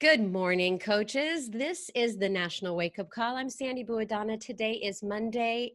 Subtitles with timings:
[0.00, 1.48] Good morning, coaches.
[1.48, 3.36] This is the National Wake Up Call.
[3.36, 4.40] I'm Sandy Buadana.
[4.40, 5.74] Today is Monday,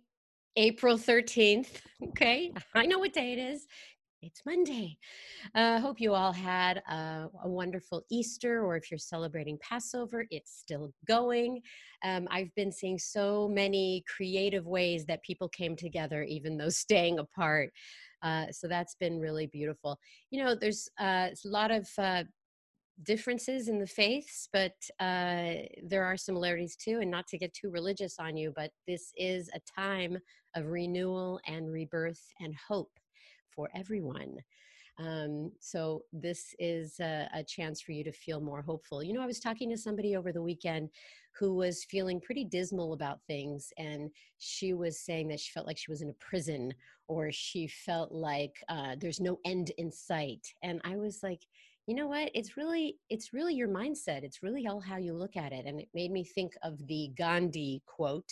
[0.57, 1.81] April 13th.
[2.09, 3.65] Okay, I know what day it is.
[4.21, 4.97] It's Monday.
[5.55, 10.25] I uh, hope you all had a, a, wonderful Easter, or if you're celebrating Passover,
[10.29, 11.61] it's still going.
[12.03, 17.19] Um, I've been seeing so many creative ways that people came together, even though staying
[17.19, 17.71] apart.
[18.21, 19.97] Uh, so that's been really beautiful.
[20.29, 22.23] You know, there's uh, a lot of uh,
[23.03, 25.53] differences in the faiths, but uh,
[25.83, 26.99] there are similarities too.
[27.01, 30.17] And not to get too religious on you, but this is a time
[30.55, 32.91] of renewal and rebirth and hope
[33.49, 34.37] for everyone.
[34.99, 39.01] Um, so this is a, a, chance for you to feel more hopeful.
[39.01, 40.89] You know, I was talking to somebody over the weekend
[41.39, 44.09] who was feeling pretty dismal about things, and
[44.39, 46.73] she was saying that she felt like she was in a prison,
[47.07, 50.45] or she felt like uh, there's no end in sight.
[50.63, 51.45] And I was like,
[51.89, 52.29] you know what?
[52.35, 54.23] It's really it's really your mindset.
[54.23, 55.65] It's really all how you look at it.
[55.65, 58.29] And it made me think of the gandhi quote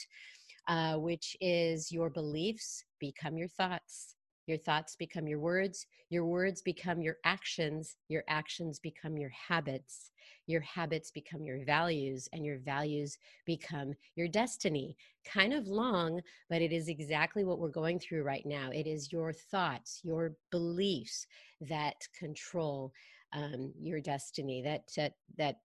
[0.67, 4.15] uh, which is your beliefs become your thoughts.
[4.45, 5.87] Your thoughts become your words.
[6.09, 7.95] Your words become your actions.
[8.09, 10.11] Your actions become your habits.
[10.45, 14.95] Your habits become your values and your values become your destiny.
[15.25, 18.69] Kind of long but it is exactly what we're going through right now.
[18.71, 21.27] It is your thoughts your beliefs
[21.61, 22.93] that control
[23.37, 25.57] um, your destiny that that that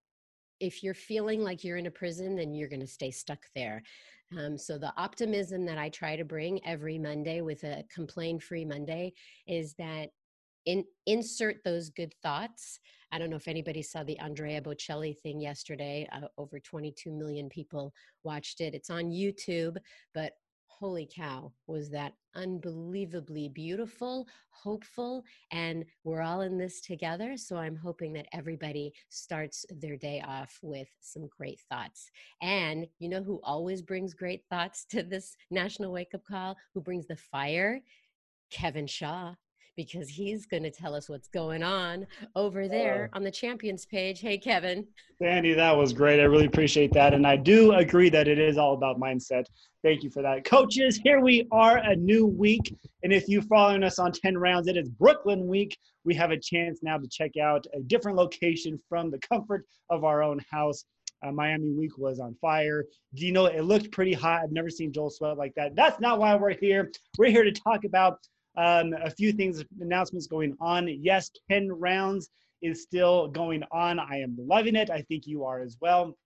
[0.60, 3.82] if you're feeling like you're in a prison then you're going to stay stuck there
[4.38, 8.64] um, so the optimism that i try to bring every monday with a complain free
[8.64, 9.12] monday
[9.46, 10.10] is that
[10.66, 12.78] in, insert those good thoughts.
[13.10, 16.08] I don't know if anybody saw the Andrea Bocelli thing yesterday.
[16.12, 18.74] Uh, over 22 million people watched it.
[18.74, 19.76] It's on YouTube,
[20.14, 20.32] but
[20.82, 27.36] holy cow, was that unbelievably beautiful, hopeful, and we're all in this together.
[27.36, 32.10] So I'm hoping that everybody starts their day off with some great thoughts.
[32.40, 36.56] And you know who always brings great thoughts to this National Wake Up Call?
[36.74, 37.80] Who brings the fire?
[38.50, 39.34] Kevin Shaw
[39.76, 42.06] because he's going to tell us what's going on
[42.36, 44.20] over there on the champions page.
[44.20, 44.86] Hey, Kevin.
[45.20, 46.20] Sandy, that was great.
[46.20, 47.14] I really appreciate that.
[47.14, 49.46] And I do agree that it is all about mindset.
[49.82, 50.44] Thank you for that.
[50.44, 52.74] Coaches, here we are, a new week.
[53.02, 55.76] And if you're following us on 10 rounds, it is Brooklyn week.
[56.04, 60.04] We have a chance now to check out a different location from the comfort of
[60.04, 60.84] our own house.
[61.24, 62.84] Uh, Miami week was on fire.
[63.14, 64.42] Do you know it looked pretty hot?
[64.42, 65.76] I've never seen Joel sweat like that.
[65.76, 66.90] That's not why we're here.
[67.16, 68.18] We're here to talk about
[68.56, 70.88] um, a few things, announcements going on.
[70.88, 72.30] Yes, 10 rounds
[72.60, 73.98] is still going on.
[73.98, 74.90] I am loving it.
[74.90, 76.16] I think you are as well.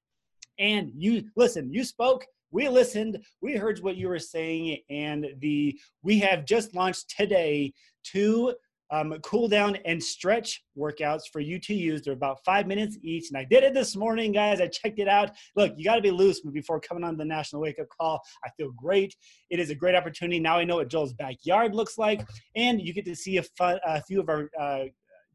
[0.59, 5.78] And you listen, you spoke, we listened, we heard what you were saying, and the
[6.03, 7.72] we have just launched today
[8.04, 8.54] two
[8.91, 12.02] um, cool down and stretch workouts for you to use.
[12.02, 13.30] They're about five minutes each.
[13.30, 14.60] And I did it this morning, guys.
[14.60, 15.30] I checked it out.
[15.56, 18.20] Look, you got to be loose before coming on the National Wake Up Call.
[18.44, 19.14] I feel great.
[19.50, 20.38] It is a great opportunity.
[20.38, 22.26] Now I know what Joel's backyard looks like.
[22.54, 24.84] And you get to see a, fun, a few of our uh,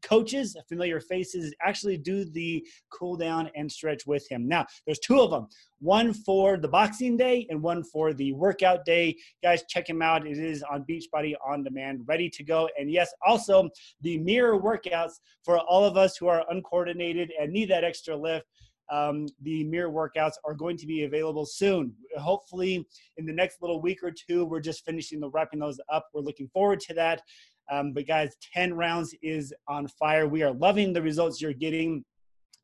[0.02, 4.46] coaches, familiar faces, actually do the cool down and stretch with him.
[4.46, 5.48] Now, there's two of them
[5.82, 9.16] one for the boxing day and one for the workout day.
[9.42, 10.26] Guys, check him out.
[10.26, 12.68] It is on Beachbody on demand, ready to go.
[12.78, 13.68] And yes, also
[14.00, 15.14] the mirror workouts
[15.44, 18.46] for all of us who are uncoordinated and need that extra lift.
[18.90, 21.94] Um, the mirror workouts are going to be available soon.
[22.18, 22.86] Hopefully,
[23.16, 26.08] in the next little week or two, we're just finishing the wrapping those up.
[26.12, 27.22] We're looking forward to that.
[27.70, 30.26] Um, but guys, 10 rounds is on fire.
[30.26, 32.04] We are loving the results you're getting,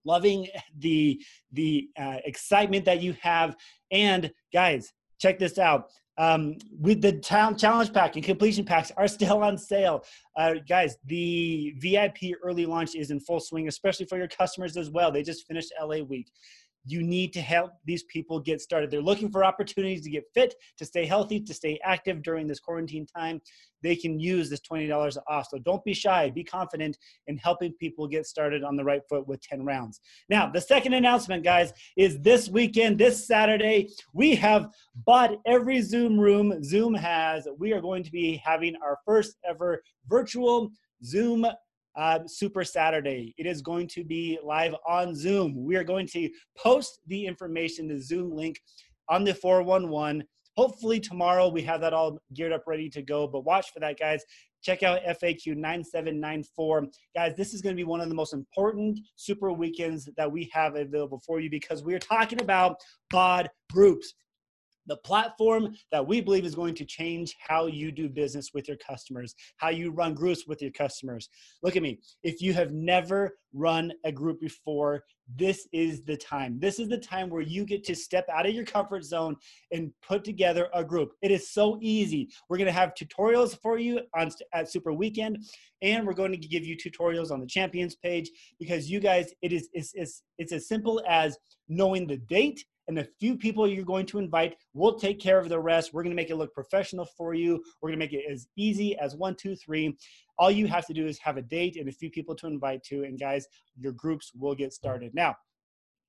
[0.05, 0.49] loving
[0.79, 1.21] the
[1.53, 3.57] the uh, excitement that you have.
[3.91, 5.91] And guys, check this out.
[6.19, 10.05] Um, with the town challenge pack and completion packs are still on sale.
[10.37, 14.91] Uh, guys, the VIP early launch is in full swing, especially for your customers as
[14.91, 15.13] well.
[15.13, 16.29] They just finished LA week.
[16.89, 18.91] You need to help these people get started.
[18.91, 22.61] They're looking for opportunities to get fit, to stay healthy, to stay active during this
[22.61, 23.41] quarantine time.
[23.83, 25.49] They can use this $20 off.
[25.51, 26.31] So don't be shy.
[26.31, 30.01] Be confident in helping people get started on the right foot with 10 rounds.
[30.29, 34.71] Now, the second announcement, guys, is this weekend, this Saturday, we have
[35.07, 37.47] bought every Zoom room Zoom has.
[37.59, 40.71] We are going to be having our first ever virtual
[41.05, 41.47] Zoom
[41.99, 43.35] uh, Super Saturday.
[43.37, 45.65] It is going to be live on Zoom.
[45.65, 48.61] We are going to post the information, the Zoom link
[49.09, 50.23] on the 411.
[50.57, 53.27] Hopefully, tomorrow we have that all geared up, ready to go.
[53.27, 54.25] But watch for that, guys.
[54.63, 56.87] Check out FAQ 9794.
[57.15, 60.51] Guys, this is going to be one of the most important super weekends that we
[60.53, 62.77] have available for you because we are talking about
[63.11, 64.15] BOD groups.
[64.89, 68.79] The platform that we believe is going to change how you do business with your
[68.79, 71.29] customers, how you run groups with your customers.
[71.63, 72.01] Look at me.
[72.23, 75.05] If you have never run a group before,
[75.37, 76.59] this is the time.
[76.59, 79.37] This is the time where you get to step out of your comfort zone
[79.73, 81.13] and put together a group.
[81.21, 82.31] It is so easy.
[82.49, 85.45] We're going to have tutorials for you on at Super Weekend,
[85.83, 89.53] and we're going to give you tutorials on the champions page because you guys, it
[89.53, 91.37] is it's, it's, it's as simple as
[91.69, 95.49] knowing the date and the few people you're going to invite we'll take care of
[95.49, 98.13] the rest we're going to make it look professional for you we're going to make
[98.13, 99.97] it as easy as one two three
[100.39, 102.83] all you have to do is have a date and a few people to invite
[102.83, 103.47] to and guys
[103.77, 105.35] your groups will get started now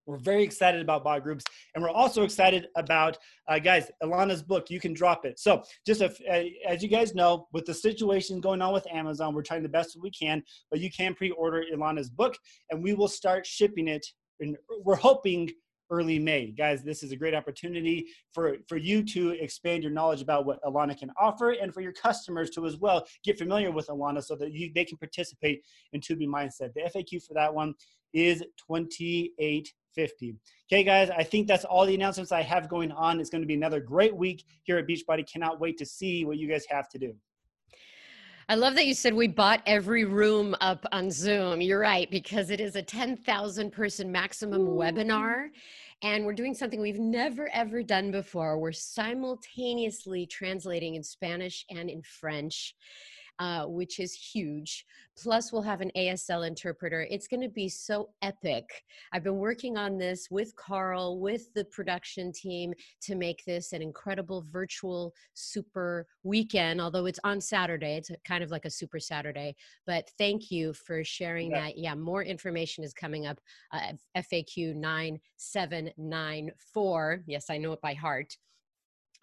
[0.10, 1.46] we're very excited about BOD groups,
[1.76, 3.18] and we're also excited about,
[3.48, 4.72] uh, guys, Ilana's book.
[4.72, 5.40] You can drop it.
[5.40, 9.62] So, just as you guys know, with the situation going on with Amazon, we're trying
[9.62, 10.42] the best we can,
[10.72, 12.36] but you can pre-order Ilana's book,
[12.72, 14.04] and we will start shipping it.
[14.40, 15.52] And we're hoping
[15.90, 16.52] early May.
[16.52, 20.62] Guys, this is a great opportunity for, for you to expand your knowledge about what
[20.64, 24.36] Ilana can offer and for your customers to as well get familiar with Ilana so
[24.36, 25.64] that you, they can participate
[25.94, 26.74] in 2B Mindset.
[26.74, 27.74] The FAQ for that one
[28.14, 30.36] is 2850.
[30.72, 33.20] Okay, guys, I think that's all the announcements I have going on.
[33.20, 35.30] It's going to be another great week here at Beachbody.
[35.32, 37.16] Cannot wait to see what you guys have to do.
[38.50, 41.62] I love that you said we bought every room up on Zoom.
[41.62, 44.76] You're right, because it is a 10,000 person maximum Ooh.
[44.76, 45.50] webinar.
[46.02, 48.58] And we're doing something we've never ever done before.
[48.58, 52.74] We're simultaneously translating in Spanish and in French
[53.40, 54.86] uh, which is huge.
[55.22, 57.06] Plus, we'll have an ASL interpreter.
[57.10, 58.64] It's going to be so epic.
[59.12, 63.82] I've been working on this with Carl, with the production team to make this an
[63.82, 67.98] incredible virtual super weekend, although it's on Saturday.
[67.98, 69.56] It's kind of like a super Saturday.
[69.86, 71.62] But thank you for sharing yeah.
[71.62, 71.78] that.
[71.78, 73.40] Yeah, more information is coming up.
[73.74, 77.24] Uh, FAQ 9794.
[77.26, 78.36] Yes, I know it by heart.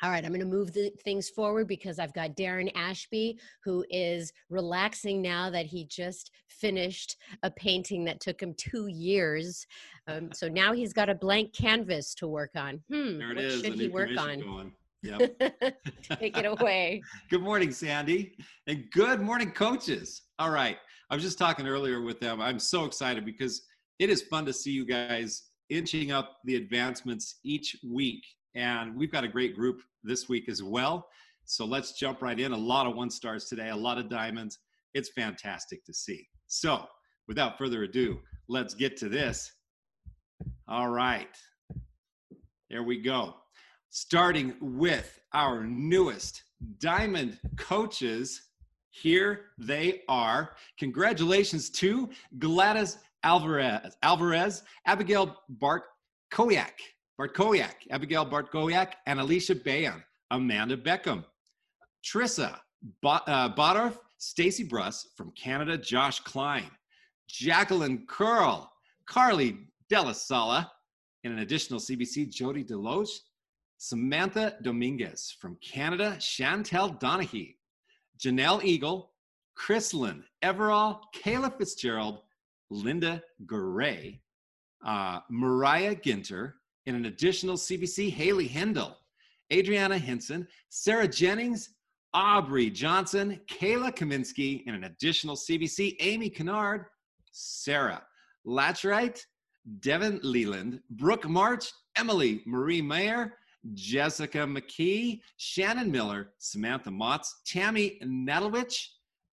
[0.02, 3.82] All right, I'm going to move the things forward because I've got Darren Ashby, who
[3.88, 9.66] is relaxing now that he just finished a painting that took him two years.
[10.06, 12.82] Um, so now he's got a blank canvas to work on.
[12.90, 14.40] Hmm, there it what is, should he work on?
[14.40, 14.72] Going.
[15.02, 15.40] Yep.
[16.18, 17.02] Take it away.
[17.30, 18.36] good morning, Sandy.
[18.66, 20.22] And good morning, coaches.
[20.38, 20.76] All right.
[21.08, 22.42] I was just talking earlier with them.
[22.42, 23.62] I'm so excited because
[23.98, 28.22] it is fun to see you guys inching up the advancements each week
[28.56, 31.08] and we've got a great group this week as well.
[31.44, 32.52] So let's jump right in.
[32.52, 34.58] A lot of one stars today, a lot of diamonds.
[34.94, 36.26] It's fantastic to see.
[36.46, 36.86] So
[37.28, 38.18] without further ado,
[38.48, 39.52] let's get to this.
[40.66, 41.36] All right.
[42.70, 43.34] There we go.
[43.90, 46.42] Starting with our newest
[46.80, 48.42] diamond coaches.
[48.90, 50.56] Here they are.
[50.78, 52.08] Congratulations to
[52.38, 55.84] Gladys Alvarez, Alvarez, Abigail Bart
[56.32, 56.72] Koyak,
[57.18, 61.24] Bartkowiak, Abigail Bartkowiak, and Alicia Bayan, Amanda Beckham,
[62.04, 62.58] Trissa
[63.04, 66.70] uh, Stacy Bruss from Canada, Josh Klein,
[67.28, 68.70] Jacqueline Curl,
[69.06, 69.58] Carly
[69.90, 70.68] Delasala,
[71.24, 73.10] and an additional CBC, Jody Deloge,
[73.78, 77.52] Samantha Dominguez from Canada, Chantel Donahue,
[78.18, 79.12] Janelle Eagle,
[79.58, 82.20] Chrislyn Everall, Kayla Fitzgerald,
[82.70, 84.20] Linda Gray,
[84.84, 86.52] uh, Mariah Ginter,
[86.86, 88.96] in an additional CBC, Haley Hendel,
[89.52, 91.70] Adriana Henson, Sarah Jennings,
[92.14, 96.86] Aubrey Johnson, Kayla Kaminsky, in an additional CBC, Amy Kennard,
[97.32, 98.02] Sarah
[98.46, 99.20] Latcherite,
[99.80, 103.34] Devin Leland, Brooke March, Emily Marie Mayer,
[103.74, 108.86] Jessica McKee, Shannon Miller, Samantha Motz, Tammy Nadalwich,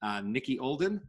[0.02, 1.00] uh, Nikki Olden,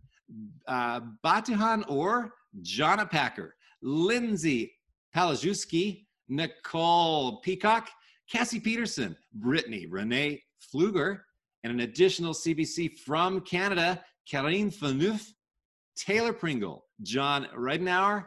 [0.68, 4.74] uh, Batuhan Orr, Jonna Packer, Lindsay
[5.16, 7.90] Palajewski, Nicole Peacock,
[8.30, 10.42] Cassie Peterson, Brittany Renee
[10.74, 11.20] Fluger,
[11.64, 15.26] and an additional CBC from Canada, Karine Faneuf,
[15.96, 18.26] Taylor Pringle, John Reidenauer,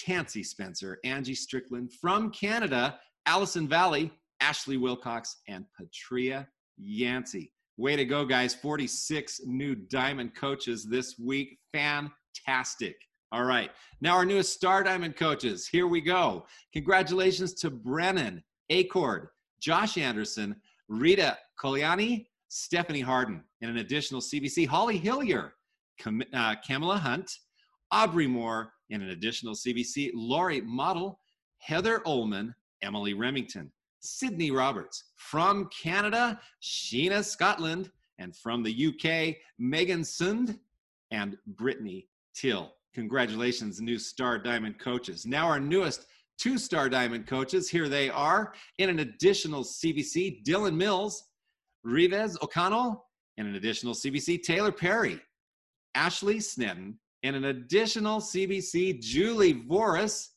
[0.00, 4.10] Tansy Spencer, Angie Strickland from Canada, Allison Valley,
[4.40, 7.52] Ashley Wilcox, and Patria Yancey.
[7.76, 8.54] Way to go, guys.
[8.54, 11.58] 46 new diamond coaches this week.
[11.72, 12.96] Fantastic.
[13.34, 13.72] All right.
[14.00, 15.66] Now, our newest Star Diamond coaches.
[15.66, 16.46] Here we go.
[16.72, 19.26] Congratulations to Brennan, Acord,
[19.58, 20.54] Josh Anderson,
[20.86, 25.50] Rita Coliani, Stephanie Harden, and an additional CBC, Holly Hillier,
[25.98, 27.28] Cam- uh, Kamala Hunt,
[27.90, 31.18] Aubrey Moore, and an additional CBC, Laurie Model,
[31.58, 35.06] Heather Ullman, Emily Remington, Sydney Roberts.
[35.16, 37.90] From Canada, Sheena Scotland.
[38.20, 40.56] And from the UK, Megan Sund
[41.10, 42.72] and Brittany Till.
[42.94, 45.26] Congratulations, new Star Diamond coaches.
[45.26, 46.06] Now, our newest
[46.38, 47.68] two star diamond coaches.
[47.68, 48.54] Here they are.
[48.78, 51.24] In an additional CBC, Dylan Mills,
[51.84, 55.20] Rives O'Connell, and an additional CBC, Taylor Perry,
[55.94, 60.28] Ashley Snedden, and an additional CBC, Julie Voris,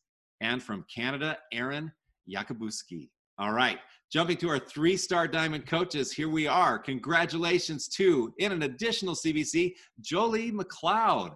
[0.41, 1.91] and from Canada, Aaron
[2.29, 3.09] Yakubuski.
[3.39, 3.79] All right,
[4.11, 6.79] jumping to our three star diamond coaches, here we are.
[6.79, 11.35] Congratulations to, in an additional CBC, Jolie McLeod.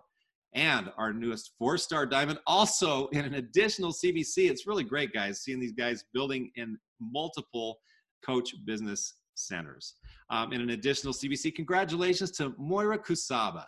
[0.53, 4.49] And our newest four star diamond, also in an additional CBC.
[4.49, 7.79] It's really great, guys, seeing these guys building in multiple
[8.25, 9.95] coach business centers.
[10.29, 13.65] Um, in an additional CBC, congratulations to Moira Kusaba.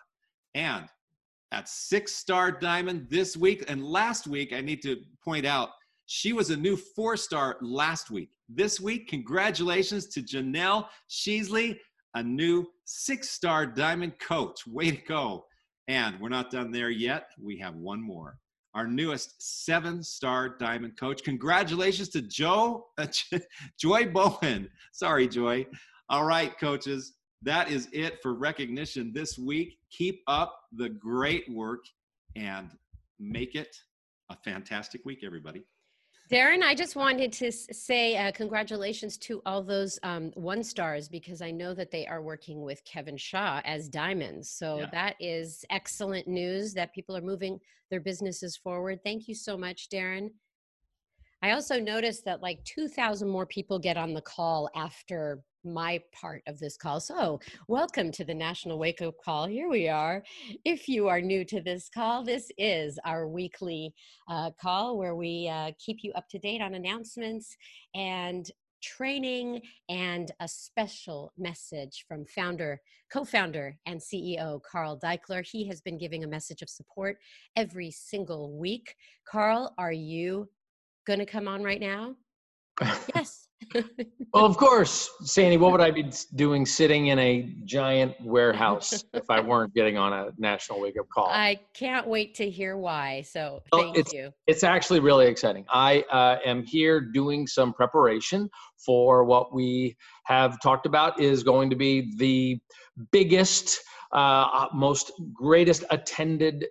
[0.55, 0.87] And
[1.53, 3.63] at six star diamond this week.
[3.67, 5.69] And last week, I need to point out,
[6.07, 8.31] she was a new four star last week.
[8.49, 11.77] This week, congratulations to Janelle Sheasley,
[12.15, 14.67] a new six star diamond coach.
[14.67, 15.45] Way to go.
[15.87, 17.29] And we're not done there yet.
[17.41, 18.37] We have one more.
[18.73, 21.23] Our newest seven star diamond coach.
[21.23, 23.07] Congratulations to Joe, uh,
[23.79, 24.69] Joy Bowen.
[24.93, 25.67] Sorry, Joy.
[26.09, 27.13] All right, coaches
[27.43, 29.77] that is it for recognition this week.
[29.91, 31.83] Keep up the great work
[32.35, 32.71] and
[33.19, 33.75] make it
[34.29, 35.63] a fantastic week, everybody.
[36.33, 41.43] Darren, I just wanted to say uh, congratulations to all those um, one stars because
[41.43, 44.49] I know that they are working with Kevin Shaw as diamonds.
[44.49, 44.89] So yeah.
[44.91, 47.59] that is excellent news that people are moving
[47.91, 49.01] their businesses forward.
[49.03, 50.31] Thank you so much, Darren.
[51.43, 56.41] I also noticed that like 2,000 more people get on the call after my part
[56.47, 57.01] of this call.
[57.01, 59.47] So, welcome to the National Wake Up Call.
[59.47, 60.23] Here we are.
[60.63, 63.93] If you are new to this call, this is our weekly
[64.29, 67.57] uh, call where we uh, keep you up to date on announcements
[67.93, 68.49] and
[68.81, 72.79] training and a special message from founder,
[73.11, 75.45] co founder, and CEO Carl Daikeler.
[75.45, 77.17] He has been giving a message of support
[77.57, 78.95] every single week.
[79.25, 80.47] Carl, are you
[81.05, 82.15] going to come on right now?
[83.15, 83.47] yes.
[84.33, 85.57] well, of course, Sandy.
[85.57, 90.13] What would I be doing sitting in a giant warehouse if I weren't getting on
[90.13, 91.27] a national wake up call?
[91.27, 93.21] I can't wait to hear why.
[93.21, 94.31] So well, thank it's, you.
[94.47, 95.65] It's actually really exciting.
[95.69, 98.49] I uh, am here doing some preparation
[98.85, 99.95] for what we
[100.25, 102.59] have talked about is going to be the
[103.11, 103.79] biggest,
[104.11, 106.65] uh, most greatest attended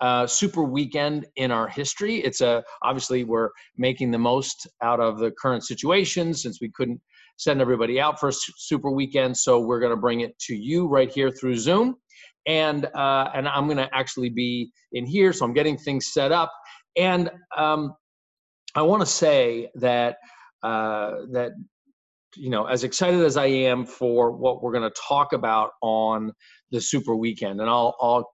[0.00, 2.16] uh, super weekend in our history.
[2.16, 7.00] It's a obviously we're making the most out of the current situation since we couldn't
[7.36, 9.36] send everybody out for a super weekend.
[9.36, 11.96] So we're going to bring it to you right here through Zoom,
[12.46, 15.32] and uh, and I'm going to actually be in here.
[15.32, 16.52] So I'm getting things set up,
[16.96, 17.94] and um,
[18.74, 20.16] I want to say that
[20.62, 21.52] uh, that
[22.36, 26.32] you know as excited as I am for what we're going to talk about on
[26.70, 28.30] the super weekend, and I'll I'll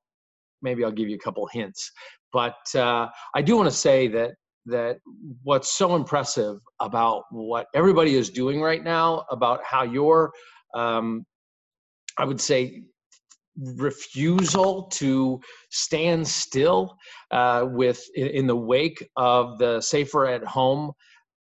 [0.66, 1.90] maybe I'll give you a couple hints.
[2.32, 4.32] But uh, I do want to say that
[4.66, 4.98] that
[5.44, 10.32] what's so impressive about what everybody is doing right now, about how your,
[10.74, 11.24] um,
[12.18, 12.82] I would say,
[13.56, 16.96] refusal to stand still
[17.30, 20.92] uh, with in the wake of the safer at home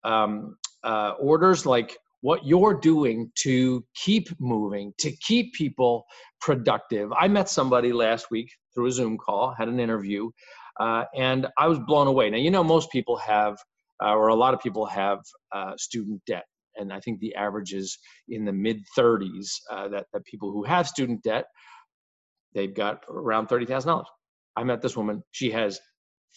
[0.04, 6.06] um, uh, orders, like what you're doing to keep moving, to keep people
[6.40, 7.12] productive.
[7.14, 10.30] I met somebody last week through a Zoom call, had an interview,
[10.80, 12.30] uh, and I was blown away.
[12.30, 13.58] Now, you know, most people have,
[14.04, 15.20] uh, or a lot of people have
[15.52, 16.46] uh, student debt.
[16.78, 17.98] And I think the average is
[18.30, 21.46] in the mid 30s uh, that, that people who have student debt,
[22.54, 24.04] they've got around $30,000.
[24.56, 25.80] I met this woman, she has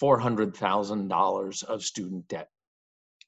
[0.02, 2.48] $400,000 of student debt.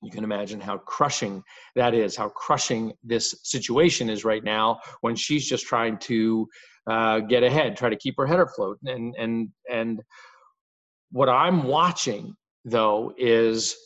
[0.07, 1.43] You can imagine how crushing
[1.75, 6.49] that is, how crushing this situation is right now when she's just trying to
[6.89, 8.79] uh, get ahead, try to keep her head afloat.
[8.85, 10.01] And and and
[11.11, 13.77] what I'm watching though is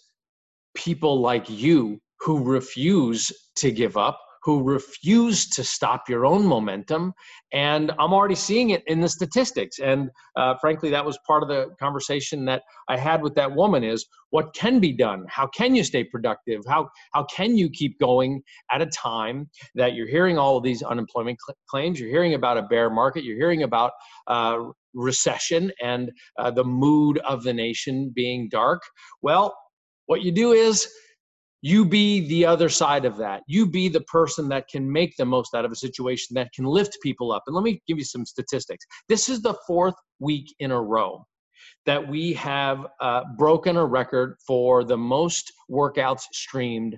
[0.75, 7.13] people like you who refuse to give up who refuse to stop your own momentum.
[7.53, 9.79] And I'm already seeing it in the statistics.
[9.79, 13.85] And uh, frankly, that was part of the conversation that I had with that woman
[13.85, 15.25] is what can be done?
[15.29, 16.63] How can you stay productive?
[16.67, 20.83] How, how can you keep going at a time that you're hearing all of these
[20.83, 22.01] unemployment cl- claims?
[22.01, 23.25] You're hearing about a bear market.
[23.25, 23.93] You're hearing about
[24.27, 24.59] uh,
[24.95, 28.83] recession and uh, the mood of the nation being dark.
[29.23, 29.55] Well,
[30.07, 30.89] what you do is
[31.63, 33.43] you be the other side of that.
[33.47, 36.65] You be the person that can make the most out of a situation, that can
[36.65, 37.43] lift people up.
[37.47, 38.85] And let me give you some statistics.
[39.09, 41.25] This is the fourth week in a row
[41.87, 46.97] that we have uh, broken a record for the most workouts streamed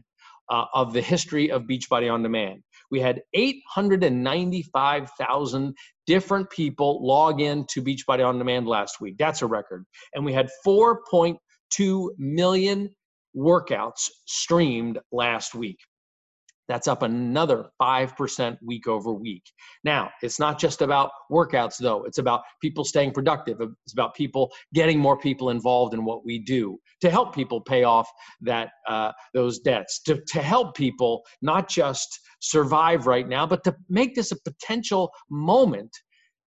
[0.48, 2.62] uh, of the history of Beachbody On Demand.
[2.90, 5.74] We had 895,000
[6.06, 9.14] different people log in to Beachbody On Demand last week.
[9.18, 9.84] That's a record.
[10.14, 12.90] And we had 4.2 million
[13.36, 15.78] workouts streamed last week.
[16.68, 19.42] That's up another 5% week over week.
[19.84, 22.04] Now, it's not just about workouts, though.
[22.04, 23.60] It's about people staying productive.
[23.60, 27.82] It's about people getting more people involved in what we do to help people pay
[27.82, 28.08] off
[28.40, 33.74] that uh, those debts, to, to help people not just survive right now, but to
[33.88, 35.90] make this a potential moment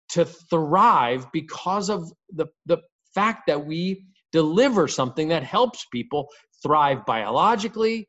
[0.09, 2.77] to thrive because of the, the
[3.15, 6.27] fact that we deliver something that helps people
[6.63, 8.07] thrive biologically,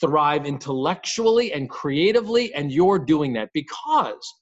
[0.00, 4.34] thrive intellectually and creatively, and you're doing that because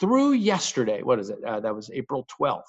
[0.00, 1.42] through yesterday, what is it?
[1.44, 2.62] Uh, that was April 12th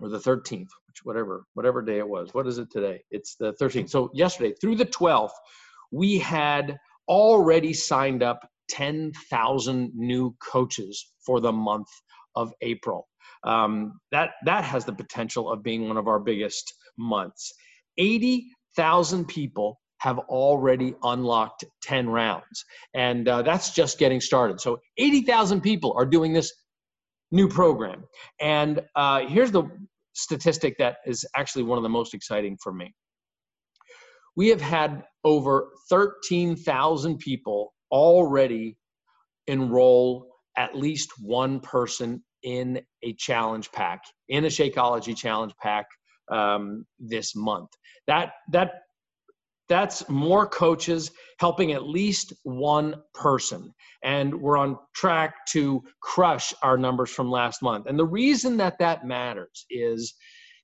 [0.00, 2.34] or the 13th, which whatever whatever day it was.
[2.34, 3.02] What is it today?
[3.10, 3.90] It's the 13th.
[3.90, 5.30] So yesterday through the 12th,
[5.92, 11.88] we had already signed up 10,000 new coaches for the month
[12.34, 13.06] of April.
[13.44, 17.52] Um, that that has the potential of being one of our biggest months.
[18.76, 22.64] 80,000 people have already unlocked 10 rounds.
[22.94, 24.60] And uh, that's just getting started.
[24.60, 26.52] So 80,000 people are doing this
[27.30, 28.04] new program.
[28.40, 29.64] And uh, here's the
[30.12, 32.94] statistic that is actually one of the most exciting for me.
[34.36, 38.76] We have had over 13,000 people already
[39.46, 40.26] enroll
[40.56, 45.86] at least one person in a challenge pack, in a Shakeology challenge pack
[46.30, 47.70] um, this month.
[48.06, 48.72] That that
[49.68, 53.72] that's more coaches helping at least one person.
[54.02, 57.86] And we're on track to crush our numbers from last month.
[57.86, 60.14] And the reason that that matters is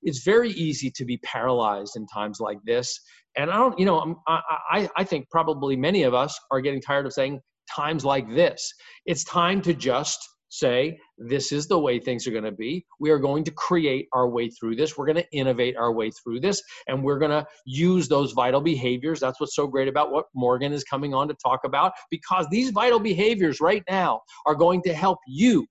[0.03, 2.99] it's very easy to be paralyzed in times like this.
[3.37, 4.41] And I don't, you know, I,
[4.71, 7.39] I, I think probably many of us are getting tired of saying
[7.73, 8.73] times like this.
[9.05, 10.19] It's time to just
[10.51, 12.85] say, this is the way things are going to be.
[12.99, 14.97] We are going to create our way through this.
[14.97, 16.61] We're going to innovate our way through this.
[16.87, 19.19] And we're going to use those vital behaviors.
[19.19, 22.71] That's what's so great about what Morgan is coming on to talk about, because these
[22.71, 25.65] vital behaviors right now are going to help you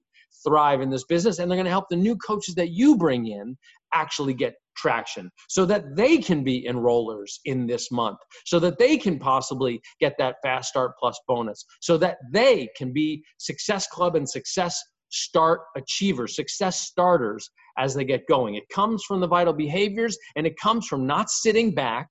[0.46, 3.26] thrive in this business and they're going to help the new coaches that you bring
[3.26, 3.56] in
[3.92, 8.96] actually get traction so that they can be enrollers in this month, so that they
[8.96, 14.16] can possibly get that fast start plus bonus, so that they can be success club
[14.16, 18.54] and success start achievers, success starters as they get going.
[18.54, 22.08] It comes from the vital behaviors and it comes from not sitting back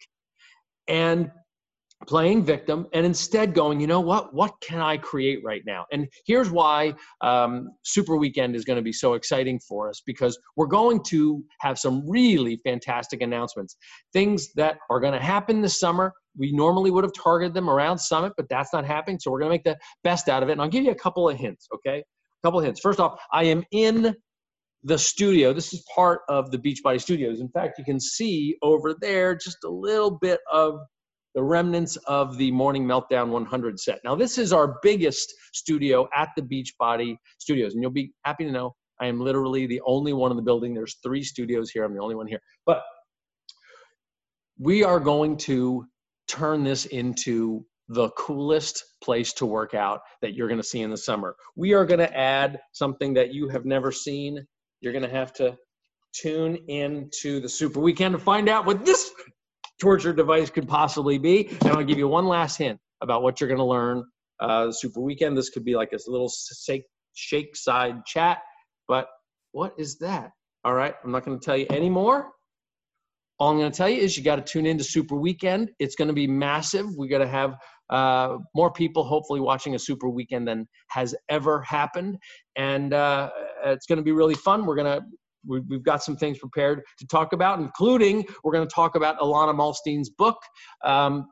[0.88, 1.32] and
[2.07, 4.33] playing victim and instead going, you know what?
[4.33, 5.85] What can I create right now?
[5.91, 10.39] And here's why um, Super Weekend is going to be so exciting for us because
[10.55, 13.77] we're going to have some really fantastic announcements,
[14.13, 16.13] things that are going to happen this summer.
[16.38, 19.19] We normally would have targeted them around Summit, but that's not happening.
[19.19, 20.53] So we're going to make the best out of it.
[20.53, 21.99] And I'll give you a couple of hints, okay?
[21.99, 22.79] A couple of hints.
[22.79, 24.15] First off, I am in
[24.83, 25.51] the studio.
[25.51, 27.41] This is part of the Beachbody Studios.
[27.41, 30.79] In fact, you can see over there just a little bit of
[31.35, 33.99] the remnants of the Morning Meltdown 100 set.
[34.03, 38.51] Now, this is our biggest studio at the Beachbody Studios, and you'll be happy to
[38.51, 40.73] know I am literally the only one in the building.
[40.73, 41.83] There's three studios here.
[41.83, 42.41] I'm the only one here.
[42.65, 42.83] But
[44.57, 45.85] we are going to
[46.27, 50.91] turn this into the coolest place to work out that you're going to see in
[50.91, 51.35] the summer.
[51.55, 54.45] We are going to add something that you have never seen.
[54.81, 55.57] You're going to have to
[56.13, 59.11] tune in to the Super Weekend to find out what this
[59.79, 61.47] torture device could possibly be.
[61.61, 64.03] And I'll give you one last hint about what you're going to learn
[64.39, 65.37] uh, Super Weekend.
[65.37, 66.31] This could be like a little
[66.63, 68.39] shake, shake side chat.
[68.87, 69.07] But
[69.51, 70.31] what is that?
[70.65, 72.31] All right, I'm not going to tell you any more.
[73.39, 75.71] All I'm going to tell you is you got to tune in to Super Weekend.
[75.79, 76.85] It's going to be massive.
[76.97, 77.55] We're going to have
[77.89, 82.17] uh, more people hopefully watching a Super Weekend than has ever happened,
[82.57, 83.29] and uh,
[83.65, 84.65] it's going to be really fun.
[84.65, 85.05] We're going to
[85.45, 89.56] we've got some things prepared to talk about, including we're going to talk about Ilana
[89.56, 90.38] Muhlstein's book.
[90.84, 91.25] Um,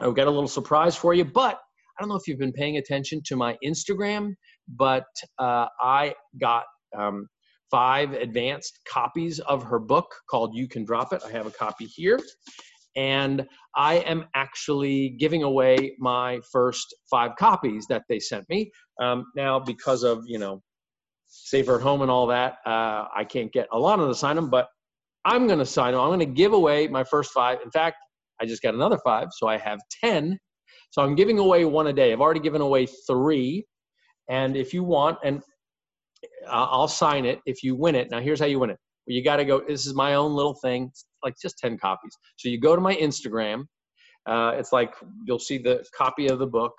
[0.00, 1.58] I've got a little surprise for you, but
[1.98, 4.34] I don't know if you've been paying attention to my Instagram,
[4.68, 5.06] but
[5.38, 6.64] uh, I got
[6.96, 7.28] um,
[7.70, 11.22] five advanced copies of her book called You Can Drop It.
[11.24, 12.18] I have a copy here.
[12.96, 18.70] And I am actually giving away my first five copies that they sent me.
[19.00, 20.62] Um, now, because of, you know,
[21.42, 22.58] safer at home and all that.
[22.64, 24.68] Uh, I can't get Ilana to sign them, but
[25.24, 26.00] I'm going to sign them.
[26.00, 27.58] I'm going to give away my first five.
[27.64, 27.96] In fact,
[28.40, 30.38] I just got another five, so I have 10.
[30.90, 32.12] So I'm giving away one a day.
[32.12, 33.66] I've already given away three.
[34.28, 35.42] And if you want, and
[36.48, 38.10] I'll sign it if you win it.
[38.10, 38.78] Now, here's how you win it.
[39.06, 42.16] You got to go, this is my own little thing, it's like just 10 copies.
[42.36, 43.64] So you go to my Instagram.
[44.26, 46.72] Uh, it's like you'll see the copy of the book,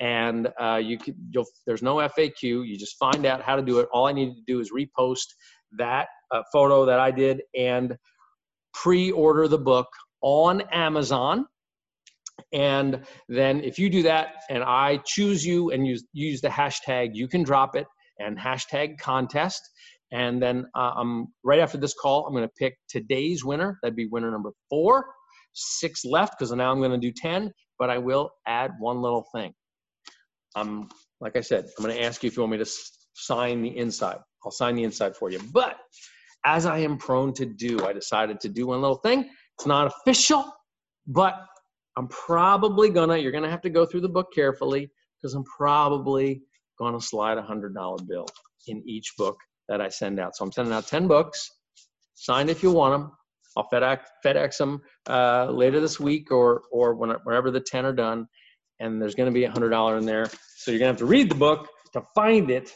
[0.00, 2.42] and uh, you could you'll there's no FAQ.
[2.42, 3.88] You just find out how to do it.
[3.92, 5.26] All I need to do is repost
[5.78, 7.96] that uh, photo that I did and
[8.74, 9.88] pre-order the book
[10.20, 11.46] on Amazon.
[12.52, 17.10] And then if you do that and I choose you and use, use the hashtag,
[17.14, 17.86] you can drop it
[18.18, 19.62] and hashtag contest.
[20.12, 23.78] And then uh, um, right after this call, I'm going to pick today's winner.
[23.82, 25.06] That'd be winner number four.
[25.58, 29.26] Six left because now I'm going to do 10, but I will add one little
[29.34, 29.52] thing.
[30.54, 30.88] Um,
[31.20, 32.70] like I said, I'm going to ask you if you want me to
[33.14, 34.18] sign the inside.
[34.44, 35.40] I'll sign the inside for you.
[35.52, 35.78] But
[36.44, 39.30] as I am prone to do, I decided to do one little thing.
[39.58, 40.44] It's not official,
[41.06, 41.34] but
[41.96, 44.90] I'm probably gonna, you're gonna have to go through the book carefully
[45.20, 46.42] because I'm probably
[46.78, 48.26] gonna slide a hundred dollar bill
[48.68, 49.38] in each book
[49.68, 50.36] that I send out.
[50.36, 51.50] So I'm sending out 10 books.
[52.14, 53.12] Sign if you want them.
[53.56, 58.26] I'll FedEx, FedEx them uh, later this week or, or whenever the 10 are done.
[58.80, 60.26] And there's going to be a $100 in there.
[60.56, 62.70] So you're going to have to read the book to find it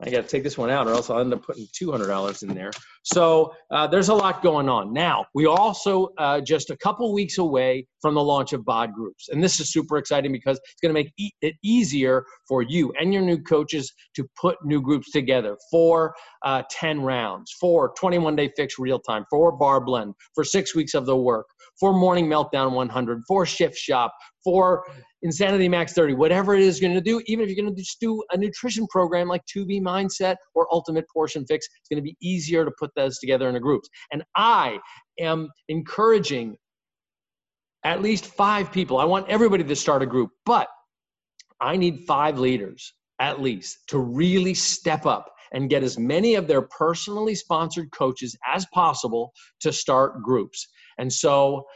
[0.00, 2.54] I got to take this one out, or else I'll end up putting $200 in
[2.54, 2.70] there.
[3.02, 4.92] So uh, there's a lot going on.
[4.92, 9.28] Now, we also uh, just a couple weeks away from the launch of BOD groups.
[9.30, 12.92] And this is super exciting because it's going to make e- it easier for you
[13.00, 18.36] and your new coaches to put new groups together for uh, 10 rounds, for 21
[18.36, 21.46] day fix real time, for barre blend, for six weeks of the work,
[21.78, 24.12] for morning meltdown 100, for shift shop,
[24.42, 24.84] for
[25.22, 27.80] Insanity Max 30, whatever it is you're going to do, even if you're going to
[27.80, 32.02] just do a nutrition program like 2B Mindset or Ultimate Portion Fix, it's going to
[32.02, 33.82] be easier to put those together in a group.
[34.12, 34.78] And I
[35.18, 36.56] am encouraging
[37.84, 38.98] at least five people.
[38.98, 40.68] I want everybody to start a group, but
[41.60, 46.46] I need five leaders at least to really step up and get as many of
[46.46, 50.68] their personally sponsored coaches as possible to start groups.
[50.98, 51.66] And so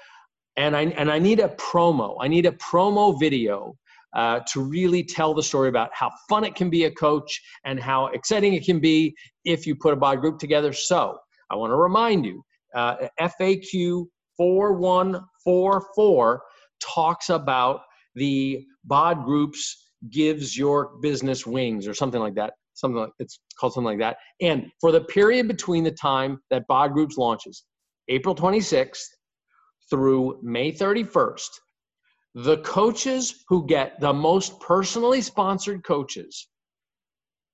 [0.57, 2.17] and I and I need a promo.
[2.21, 3.77] I need a promo video
[4.15, 7.81] uh, to really tell the story about how fun it can be a coach and
[7.81, 10.73] how exciting it can be if you put a bod group together.
[10.73, 11.19] So
[11.51, 12.43] I want to remind you,
[12.75, 14.07] uh, FAQ
[14.37, 16.43] 4144
[16.81, 17.83] talks about
[18.15, 22.55] the bod groups gives your business wings or something like that.
[22.81, 24.17] Something like it's called something like that.
[24.41, 27.65] And for the period between the time that bod groups launches,
[28.09, 29.05] April 26th
[29.91, 31.49] through May 31st,
[32.35, 36.49] the coaches who get the most personally sponsored coaches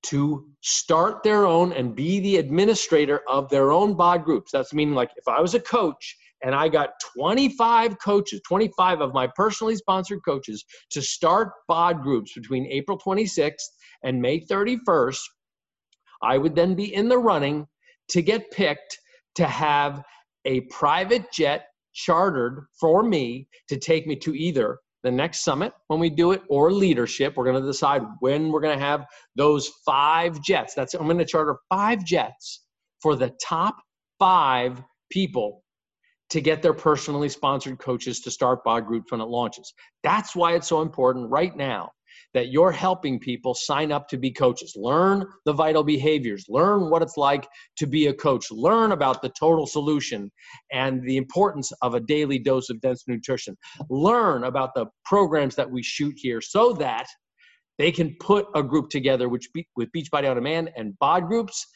[0.05, 4.53] to start their own and be the administrator of their own bod groups.
[4.53, 9.15] That's meaning like if I was a coach and I got 25 coaches, 25 of
[9.15, 13.55] my personally sponsored coaches to start bod groups between April 26th
[14.05, 15.21] and May 31st,
[16.23, 17.67] I would then be in the running
[18.11, 18.99] to get picked
[19.37, 20.03] to have
[20.45, 26.01] a private jet chartered for me to take me to either the next summit when
[26.01, 27.37] we do it or leadership.
[27.37, 30.75] We're going to decide when we're going to have those five jets.
[30.75, 32.65] That's I'm going to charter five jets
[33.01, 33.77] for the top
[34.19, 35.63] five people
[36.31, 39.73] to get their personally sponsored coaches to start bod groups when it launches.
[40.03, 41.91] That's why it's so important right now
[42.35, 44.75] that you're helping people sign up to be coaches.
[44.77, 49.33] Learn the vital behaviors, learn what it's like to be a coach, learn about the
[49.39, 50.31] total solution
[50.73, 53.57] and the importance of a daily dose of dense nutrition.
[53.89, 57.07] Learn about the programs that we shoot here so that
[57.79, 61.67] they can put a group together which be, with Beachbody on Demand and bod groups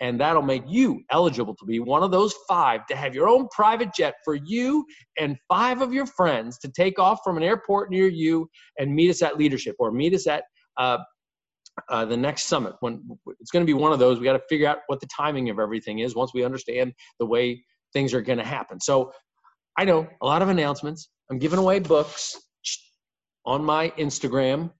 [0.00, 3.48] and that'll make you eligible to be one of those five to have your own
[3.48, 4.84] private jet for you
[5.18, 9.10] and five of your friends to take off from an airport near you and meet
[9.10, 10.44] us at leadership or meet us at
[10.76, 10.98] uh,
[11.88, 12.74] uh, the next summit.
[12.80, 13.02] When
[13.40, 15.48] it's going to be one of those we got to figure out what the timing
[15.50, 18.80] of everything is once we understand the way things are going to happen.
[18.80, 19.12] So
[19.78, 21.08] i know a lot of announcements.
[21.30, 22.36] I'm giving away books
[23.46, 24.70] on my instagram.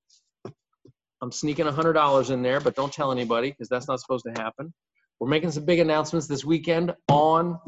[1.23, 4.27] I'm sneaking a hundred dollars in there but don't tell anybody because that's not supposed
[4.27, 4.75] to happen
[5.21, 7.59] we're making some big announcements this weekend on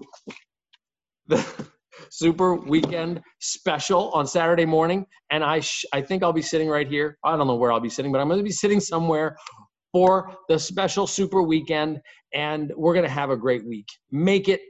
[1.26, 1.44] the
[2.10, 5.06] Super Weekend Special on Saturday morning.
[5.30, 7.18] And I, sh- I think I'll be sitting right here.
[7.24, 9.36] I don't know where I'll be sitting, but I'm going to be sitting somewhere
[9.92, 12.00] for the special Super Weekend.
[12.34, 13.86] And we're going to have a great week.
[14.10, 14.60] Make it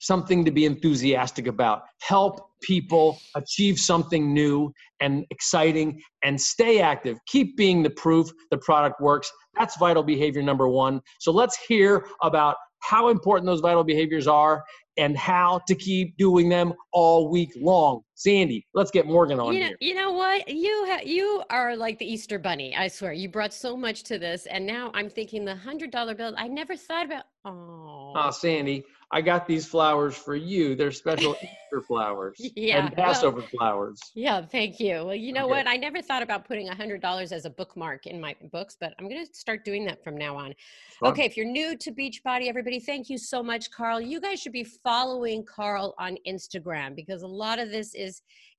[0.00, 1.82] something to be enthusiastic about.
[2.00, 7.18] Help people achieve something new and exciting and stay active.
[7.26, 9.30] Keep being the proof the product works.
[9.56, 11.00] That's vital behavior number one.
[11.18, 14.62] So let's hear about how important those vital behaviors are
[14.96, 18.02] and how to keep doing them all week long.
[18.16, 19.76] Sandy, let's get Morgan on you know, here.
[19.80, 20.48] You know what?
[20.48, 22.74] You ha- you are like the Easter bunny.
[22.76, 23.12] I swear.
[23.12, 26.32] You brought so much to this, and now I'm thinking the hundred dollar bill.
[26.36, 27.24] I never thought about.
[27.46, 30.74] Oh, Oh, Sandy, I got these flowers for you.
[30.76, 34.00] They're special Easter flowers Yeah, and well- Passover flowers.
[34.14, 35.04] Yeah, thank you.
[35.06, 35.50] Well, you know Okay.
[35.50, 35.68] what?
[35.68, 38.94] I never thought about putting a hundred dollars as a bookmark in my books, but
[38.98, 40.54] I'm going to start doing that from now on.
[41.00, 41.10] Fun.
[41.12, 44.00] Okay, if you're new to Beachbody, everybody, thank you so much, Carl.
[44.00, 48.03] You guys should be following Carl on Instagram because a lot of this is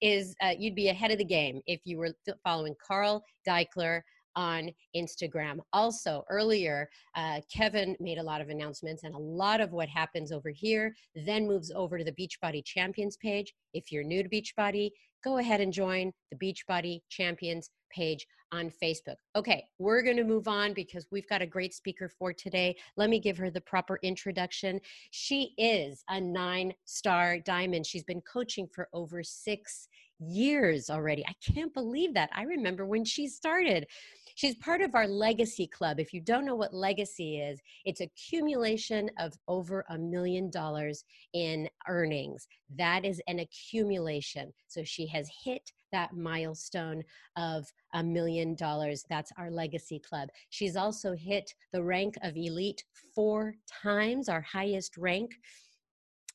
[0.02, 4.02] is uh, you'd be ahead of the game if you were following Carl Daikeler
[4.36, 5.60] on Instagram.
[5.74, 10.32] Also, earlier, uh, Kevin made a lot of announcements, and a lot of what happens
[10.32, 10.94] over here
[11.26, 13.54] then moves over to the Beachbody Champions page.
[13.74, 14.92] If you're new to Beachbody,
[15.24, 19.16] go ahead and join the Beachbody Champions page on Facebook.
[19.36, 22.76] Okay, we're going to move on because we've got a great speaker for today.
[22.98, 24.80] Let me give her the proper introduction.
[25.12, 27.86] She is a nine star diamond.
[27.86, 29.88] She's been coaching for over six
[30.20, 31.26] years already.
[31.28, 32.30] I can't believe that.
[32.34, 33.88] I remember when she started.
[34.36, 35.98] She's part of our Legacy Club.
[35.98, 41.70] If you don't know what Legacy is, it's accumulation of over a million dollars in
[41.88, 42.46] earnings.
[42.78, 44.52] That is an accumulation.
[44.68, 47.02] So she has hit that milestone
[47.38, 49.06] of a million dollars.
[49.10, 50.28] That's our Legacy Club.
[50.50, 55.32] She's also hit the rank of elite four times, our highest rank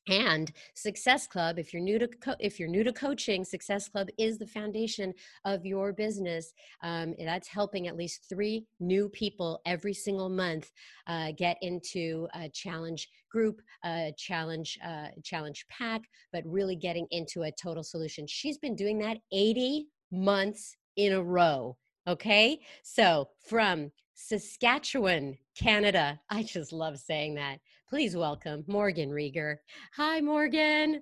[0.07, 4.07] and success club if you're new to co- if you're new to coaching success club
[4.17, 5.13] is the foundation
[5.45, 10.71] of your business um, that's helping at least three new people every single month
[11.07, 16.01] uh, get into a challenge group a challenge uh, challenge pack
[16.33, 18.25] but really getting into a total solution.
[18.27, 22.59] She's been doing that 80 months in a row okay?
[22.83, 27.57] So from saskatchewan canada i just love saying that
[27.91, 29.57] please welcome Morgan Rieger.
[29.97, 31.01] Hi, Morgan.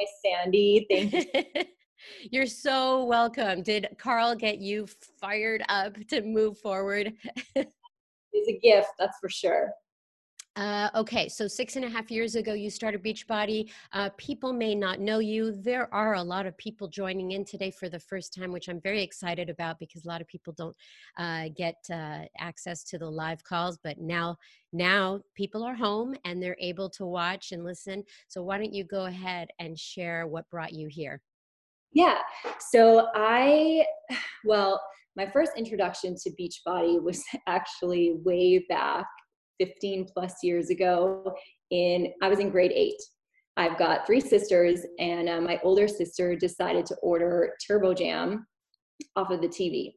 [0.00, 0.84] Hi, Sandy.
[0.90, 1.62] Thank you.
[2.32, 3.62] You're so welcome.
[3.62, 4.88] Did Carl get you
[5.20, 7.12] fired up to move forward?
[8.36, 9.70] It's a gift, that's for sure.
[10.56, 13.70] Uh, okay, so six and a half years ago, you started Beachbody.
[13.92, 15.50] Uh, people may not know you.
[15.50, 18.80] There are a lot of people joining in today for the first time, which I'm
[18.80, 20.76] very excited about because a lot of people don't
[21.18, 23.78] uh, get uh, access to the live calls.
[23.82, 24.36] But now,
[24.72, 28.04] now people are home and they're able to watch and listen.
[28.28, 31.20] So why don't you go ahead and share what brought you here?
[31.92, 32.18] Yeah.
[32.70, 33.84] So I,
[34.44, 34.80] well,
[35.16, 39.06] my first introduction to Beachbody was actually way back
[39.58, 41.34] 15 plus years ago.
[41.70, 43.00] In I was in grade eight.
[43.56, 48.46] I've got three sisters, and uh, my older sister decided to order Turbo Jam
[49.16, 49.92] off of the TV.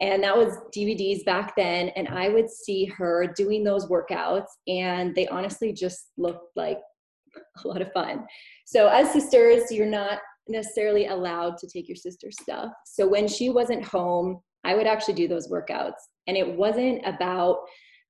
[0.00, 1.88] And that was DVDs back then.
[1.96, 6.78] And I would see her doing those workouts, and they honestly just looked like
[7.64, 8.24] a lot of fun.
[8.64, 12.72] So, as sisters, you're not necessarily allowed to take your sister's stuff.
[12.86, 16.00] So, when she wasn't home, I would actually do those workouts.
[16.26, 17.58] And it wasn't about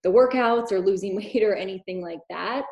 [0.02, 2.64] the workouts or losing weight or anything like that.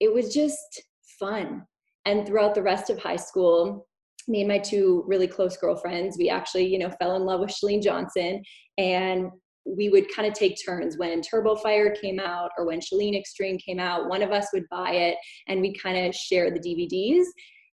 [0.00, 0.82] It was just
[1.18, 1.62] fun.
[2.06, 3.86] And throughout the rest of high school,
[4.28, 7.50] me and my two really close girlfriends, we actually, you know, fell in love with
[7.50, 8.42] Chalene Johnson.
[8.78, 9.30] And
[9.66, 13.58] we would kind of take turns when Turbo Fire came out or when Chalene Extreme
[13.58, 14.08] came out.
[14.08, 15.16] One of us would buy it
[15.48, 17.24] and we kind of share the DVDs.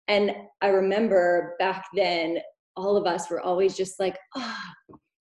[0.09, 2.38] And I remember back then,
[2.77, 4.57] all of us were always just like, oh,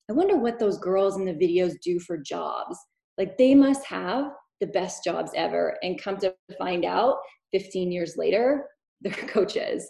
[0.10, 2.78] I wonder what those girls in the videos do for jobs.
[3.17, 5.78] Like they must have the best jobs ever.
[5.84, 7.17] And come to find out
[7.51, 8.65] 15 years later,
[9.01, 9.88] they're coaches.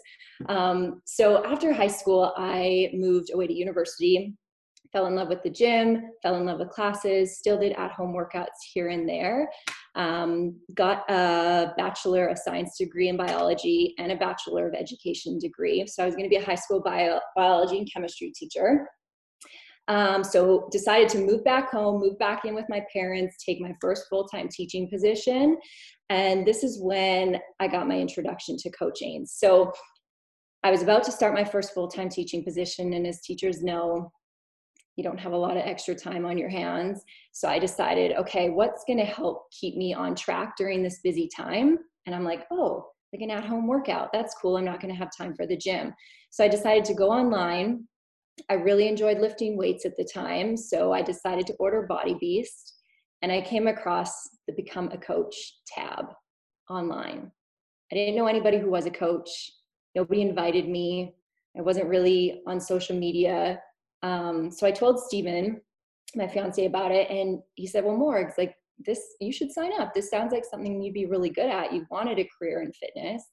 [0.48, 4.34] Um, so after high school, I moved away to university,
[4.92, 8.14] fell in love with the gym, fell in love with classes, still did at home
[8.14, 9.48] workouts here and there.
[9.94, 15.86] Um, got a Bachelor of Science degree in biology and a Bachelor of Education degree.
[15.86, 18.86] So I was going to be a high school bio- biology and chemistry teacher.
[19.88, 23.74] Um, so decided to move back home, move back in with my parents, take my
[23.80, 25.56] first full-time teaching position.
[26.10, 29.26] And this is when I got my introduction to coaching.
[29.26, 29.72] So
[30.64, 32.94] I was about to start my first full-time teaching position.
[32.94, 34.10] And as teachers know,
[34.96, 37.02] you don't have a lot of extra time on your hands.
[37.32, 41.28] So I decided, okay, what's going to help keep me on track during this busy
[41.28, 41.78] time?
[42.06, 44.12] And I'm like, oh, like an at home workout.
[44.12, 44.56] That's cool.
[44.56, 45.94] I'm not going to have time for the gym.
[46.30, 47.86] So I decided to go online.
[48.50, 50.56] I really enjoyed lifting weights at the time.
[50.56, 52.74] So I decided to order Body Beast.
[53.22, 54.12] And I came across
[54.46, 55.34] the Become a Coach
[55.66, 56.06] tab
[56.68, 57.30] online.
[57.90, 59.50] I didn't know anybody who was a coach.
[59.94, 61.14] Nobody invited me.
[61.56, 63.60] I wasn't really on social media.
[64.02, 65.60] Um, so I told Steven,
[66.14, 69.94] my fiance, about it, and he said, Well, Morgs, like this, you should sign up.
[69.94, 71.72] This sounds like something you'd be really good at.
[71.72, 73.24] You wanted a career in fitness.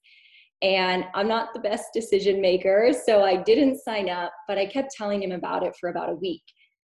[0.63, 4.95] And I'm not the best decision maker, so I didn't sign up, but I kept
[4.97, 6.43] telling him about it for about a week.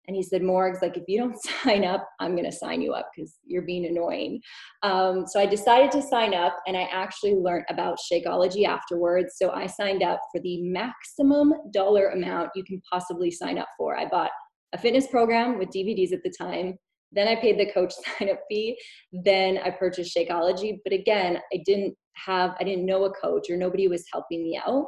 [0.07, 3.09] And he said, Morgs, like, if you don't sign up, I'm to sign you up
[3.13, 4.39] because you're being annoying.
[4.83, 9.35] Um, so I decided to sign up and I actually learned about Shakeology afterwards.
[9.35, 13.97] So I signed up for the maximum dollar amount you can possibly sign up for.
[13.97, 14.31] I bought
[14.73, 16.75] a fitness program with DVDs at the time.
[17.11, 18.77] Then I paid the coach sign up fee.
[19.11, 20.77] Then I purchased Shakeology.
[20.85, 24.59] But again, I didn't have, I didn't know a coach or nobody was helping me
[24.65, 24.87] out.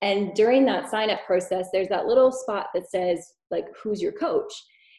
[0.00, 4.12] And during that sign up process, there's that little spot that says, like, who's your
[4.12, 4.52] coach?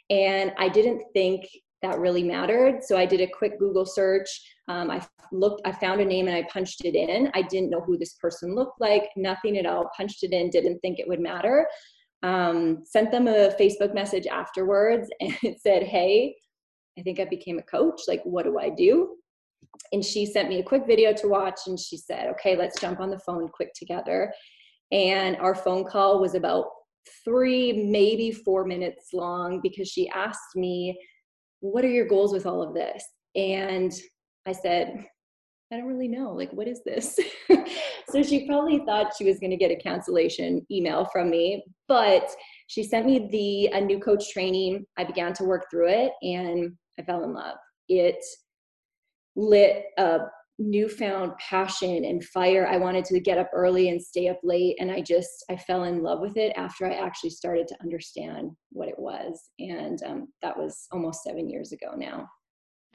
[0.10, 1.46] And I didn't think
[1.82, 2.84] that really mattered.
[2.84, 4.28] So I did a quick Google search.
[4.68, 7.32] Um, I looked, I found a name and I punched it in.
[7.34, 9.90] I didn't know who this person looked like, nothing at all.
[9.96, 11.68] Punched it in, didn't think it would matter.
[12.22, 16.36] Um, sent them a Facebook message afterwards and it said, Hey,
[16.98, 18.02] I think I became a coach.
[18.08, 19.16] Like, what do I do?
[19.92, 23.00] And she sent me a quick video to watch and she said, Okay, let's jump
[23.00, 24.32] on the phone quick together.
[24.92, 26.66] And our phone call was about
[27.26, 31.00] three, maybe four minutes long because she asked me,
[31.62, 33.04] What are your goals with all of this?
[33.36, 33.92] And
[34.46, 35.06] I said,
[35.72, 36.32] I don't really know.
[36.32, 37.20] Like, what is this?
[38.10, 42.28] so she probably thought she was going to get a cancellation email from me, but
[42.68, 44.86] she sent me the a new coach training.
[44.98, 47.58] I began to work through it and I fell in love.
[47.88, 48.24] It
[49.36, 50.20] lit a
[50.60, 52.68] newfound passion and fire.
[52.68, 54.76] I wanted to get up early and stay up late.
[54.80, 58.52] And I just, I fell in love with it after I actually started to understand
[58.72, 59.52] what it was.
[59.60, 62.28] And um, that was almost seven years ago now.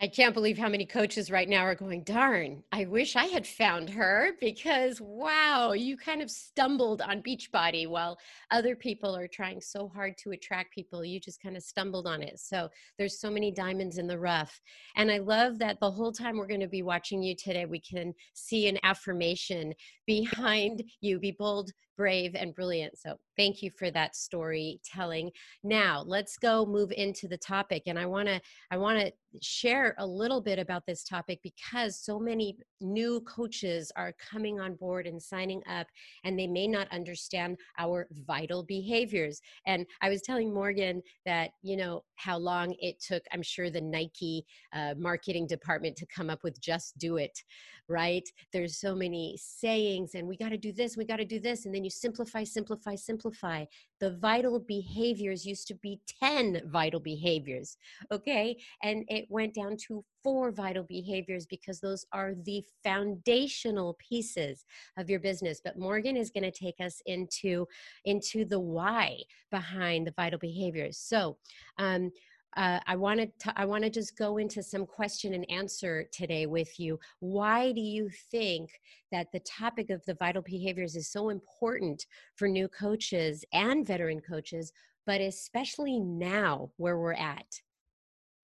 [0.04, 3.46] I can't believe how many coaches right now are going, darn, I wish I had
[3.46, 8.18] found her because wow, you kind of stumbled on Beachbody while
[8.50, 11.06] other people are trying so hard to attract people.
[11.06, 12.38] You just kind of stumbled on it.
[12.38, 14.60] So there's so many diamonds in the rough.
[14.94, 17.80] And I love that the whole time we're going to be watching you today, we
[17.80, 19.72] can see an affirmation
[20.06, 21.18] behind you.
[21.18, 22.98] Be bold, brave and brilliant.
[22.98, 25.30] So thank you for that storytelling.
[25.62, 27.84] Now let's go move into the topic.
[27.86, 31.98] And I want to I want to share a little bit about this topic because
[31.98, 35.86] so many new coaches are coming on board and signing up
[36.24, 39.40] and they may not understand our vital behaviors.
[39.66, 43.80] And I was telling Morgan that, you know, how long it took, I'm sure the
[43.80, 47.42] Nike uh, marketing department to come up with just do it,
[47.88, 48.28] right?
[48.52, 51.66] There's so many sayings and we got to do this, we got to do this.
[51.66, 53.64] And then you simplify, simplify, simplify.
[54.00, 57.76] The vital behaviors used to be 10 vital behaviors,
[58.10, 58.56] okay?
[58.82, 64.64] And it went down to four vital behaviors because those are the foundational pieces
[64.96, 65.60] of your business.
[65.62, 67.66] But Morgan is going to take us into,
[68.04, 69.18] into the why
[69.50, 70.98] behind the vital behaviors.
[70.98, 71.36] So,
[71.78, 72.10] um,
[72.56, 76.46] uh, I wanted to I want to just go into some question and answer today
[76.46, 76.98] with you.
[77.20, 78.70] Why do you think
[79.10, 84.20] that the topic of the vital behaviors is so important for new coaches and veteran
[84.20, 84.72] coaches,
[85.06, 87.60] but especially now where we're at?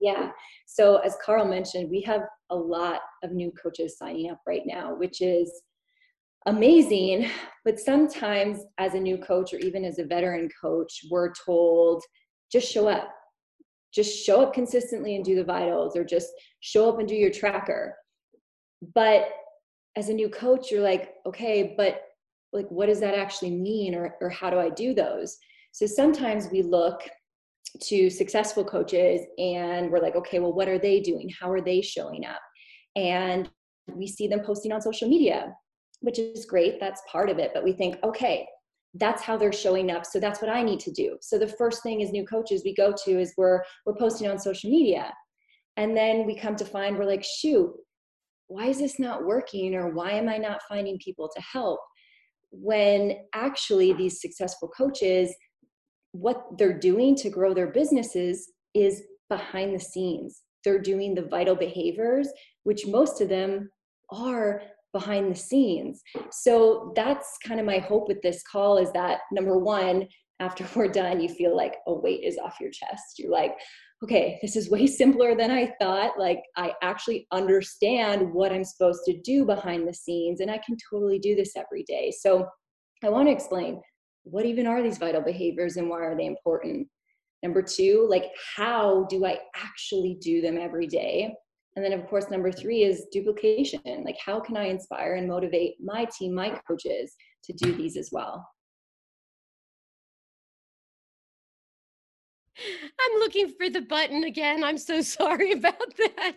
[0.01, 0.31] Yeah.
[0.67, 4.95] So as Carl mentioned, we have a lot of new coaches signing up right now,
[4.95, 5.63] which is
[6.47, 7.29] amazing.
[7.65, 12.03] But sometimes as a new coach or even as a veteran coach, we're told
[12.51, 13.11] just show up
[13.93, 16.29] just show up consistently and do the vitals or just
[16.61, 17.97] show up and do your tracker.
[18.95, 19.31] But
[19.97, 22.03] as a new coach you're like okay but
[22.53, 25.37] like what does that actually mean or, or how do i do those?
[25.73, 27.01] So sometimes we look
[27.83, 31.31] to successful coaches and we're like okay well what are they doing?
[31.39, 32.41] How are they showing up?
[32.97, 33.49] And
[33.93, 35.55] we see them posting on social media
[36.01, 36.81] which is great.
[36.81, 37.51] That's part of it.
[37.55, 38.47] But we think okay
[38.95, 40.05] that's how they're showing up.
[40.05, 41.17] So that's what i need to do.
[41.21, 44.39] So the first thing as new coaches we go to is we're we're posting on
[44.39, 45.13] social media.
[45.77, 47.73] And then we come to find we're like shoot
[48.49, 49.77] why is this not working?
[49.77, 51.79] Or why am i not finding people to help?
[52.51, 55.35] When actually these successful coaches
[56.13, 60.43] what they're doing to grow their businesses is behind the scenes.
[60.65, 62.29] They're doing the vital behaviors
[62.65, 63.71] which most of them
[64.11, 66.03] are behind the scenes.
[66.31, 70.09] So that's kind of my hope with this call is that number one,
[70.41, 73.19] after we're done, you feel like a weight is off your chest.
[73.19, 73.55] You're like,
[74.03, 76.19] okay, this is way simpler than I thought.
[76.19, 80.77] Like, I actually understand what I'm supposed to do behind the scenes, and I can
[80.91, 82.13] totally do this every day.
[82.17, 82.47] So,
[83.03, 83.81] I want to explain
[84.25, 86.87] what even are these vital behaviors and why are they important?
[87.43, 88.27] Number two, like,
[88.57, 91.35] how do I actually do them every day?
[91.77, 93.81] And then, of course, number three is duplication.
[94.05, 98.11] Like, how can I inspire and motivate my team, my coaches to do these as
[98.13, 98.47] well?
[102.59, 104.63] I'm looking for the button again.
[104.65, 106.37] I'm so sorry about that.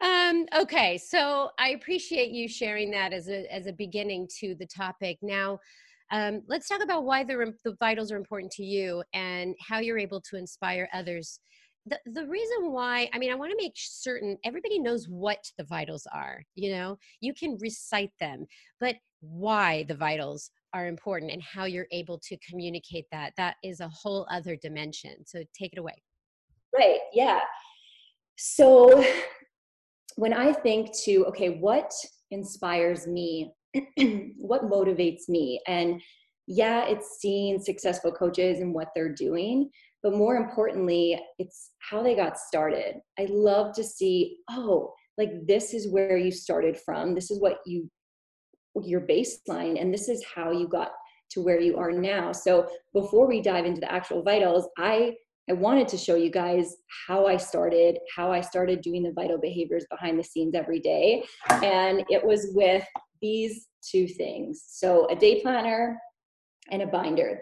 [0.00, 4.66] Um, okay, so I appreciate you sharing that as a as a beginning to the
[4.66, 5.18] topic.
[5.22, 5.58] Now,
[6.12, 9.98] Um, let's talk about why the, the vitals are important to you and how you're
[9.98, 11.40] able to inspire others.
[11.86, 15.64] The, the reason why, I mean, I want to make certain everybody knows what the
[15.64, 16.42] vitals are.
[16.54, 18.46] You know, you can recite them,
[18.78, 23.80] but why the vitals are important and how you're able to communicate that, that is
[23.80, 25.26] a whole other dimension.
[25.26, 26.02] So take it away.
[26.74, 27.00] Right.
[27.12, 27.40] Yeah.
[28.36, 29.04] So
[30.16, 31.90] when I think to, okay, what
[32.30, 33.52] inspires me
[34.36, 36.00] what motivates me and
[36.46, 39.70] yeah it's seeing successful coaches and what they're doing
[40.02, 45.74] but more importantly it's how they got started i love to see oh like this
[45.74, 47.88] is where you started from this is what you
[48.82, 50.90] your baseline and this is how you got
[51.30, 55.12] to where you are now so before we dive into the actual vitals i
[55.50, 56.76] i wanted to show you guys
[57.06, 61.22] how i started how i started doing the vital behaviors behind the scenes every day
[61.62, 62.84] and it was with
[63.22, 64.64] these two things.
[64.68, 65.98] So a day planner
[66.70, 67.40] and a binder.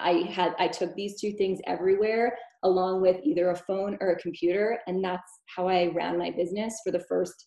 [0.00, 4.20] I had I took these two things everywhere along with either a phone or a
[4.20, 7.46] computer and that's how I ran my business for the first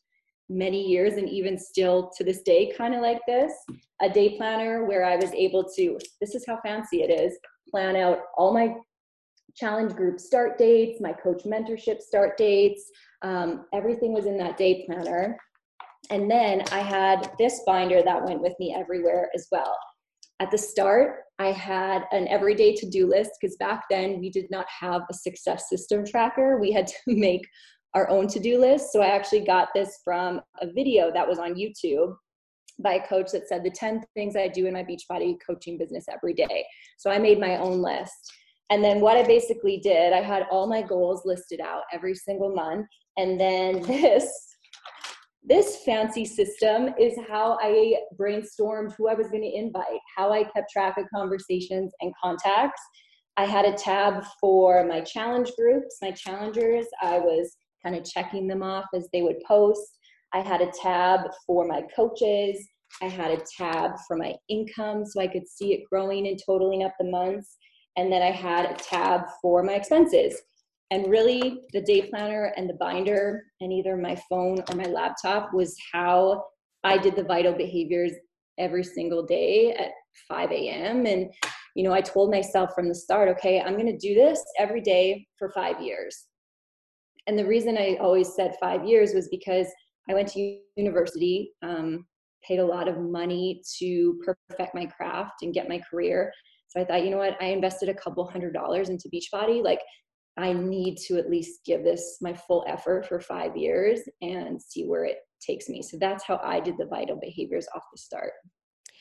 [0.50, 3.54] many years and even still to this day kind of like this
[4.02, 7.38] a day planner where I was able to this is how fancy it is
[7.70, 8.76] plan out all my
[9.56, 12.90] challenge group start dates my coach mentorship start dates
[13.22, 15.38] um, everything was in that day planner
[16.10, 19.76] and then I had this binder that went with me everywhere as well.
[20.44, 24.52] At the start, I had an everyday to do list because back then we did
[24.52, 26.60] not have a success system tracker.
[26.60, 27.48] We had to make
[27.94, 28.92] our own to do list.
[28.92, 32.14] So I actually got this from a video that was on YouTube
[32.78, 36.08] by a coach that said the 10 things I do in my Beachbody coaching business
[36.12, 36.66] every day.
[36.98, 38.34] So I made my own list.
[38.70, 42.54] And then what I basically did, I had all my goals listed out every single
[42.54, 42.88] month.
[43.16, 44.53] And then this
[45.46, 50.44] this fancy system is how I brainstormed who I was going to invite, how I
[50.44, 52.82] kept track of conversations and contacts.
[53.36, 56.86] I had a tab for my challenge groups, my challengers.
[57.02, 59.98] I was kind of checking them off as they would post.
[60.34, 62.66] I had a tab for my coaches.
[63.02, 66.84] I had a tab for my income so I could see it growing and totaling
[66.84, 67.58] up the months.
[67.98, 70.42] And then I had a tab for my expenses.
[70.92, 75.54] And really, the day planner and the binder and either my phone or my laptop
[75.54, 76.44] was how
[76.84, 78.12] I did the vital behaviors
[78.58, 79.92] every single day at
[80.28, 81.06] 5 a.m.
[81.06, 81.32] And,
[81.76, 84.82] you know, I told myself from the start, okay, I'm going to do this every
[84.82, 86.28] day for five years.
[87.28, 89.68] And the reason I always said five years was because
[90.10, 92.06] I went to university, um,
[92.46, 96.32] paid a lot of money to perfect my craft and get my career.
[96.68, 99.64] So I thought, you know what, I invested a couple hundred dollars into Beachbody.
[99.64, 99.80] Like,
[100.38, 104.86] I need to at least give this my full effort for five years and see
[104.86, 105.82] where it takes me.
[105.82, 108.34] So that's how I did the vital behaviors off the start.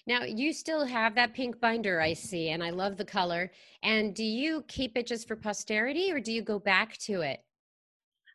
[0.07, 3.53] Now, you still have that pink binder, I see, and I love the color.
[3.85, 7.41] And do you keep it just for posterity or do you go back to it?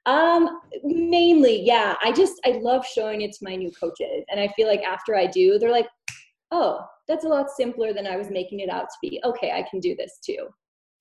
[0.05, 1.95] Um, mainly, yeah.
[2.01, 4.23] I just, I love showing it to my new coaches.
[4.31, 5.89] And I feel like after I do, they're like,
[6.51, 6.79] oh,
[7.09, 9.21] that's a lot simpler than I was making it out to be.
[9.25, 10.47] Okay, I can do this too.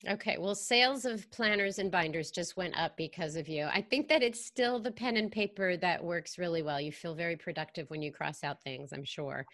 [0.08, 3.64] Okay, well, sales of planners and binders just went up because of you.
[3.64, 6.80] I think that it's still the pen and paper that works really well.
[6.80, 9.44] You feel very productive when you cross out things, I'm sure.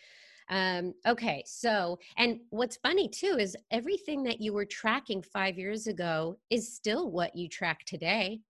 [0.51, 5.87] Um, okay, so, and what's funny too is everything that you were tracking five years
[5.87, 8.41] ago is still what you track today.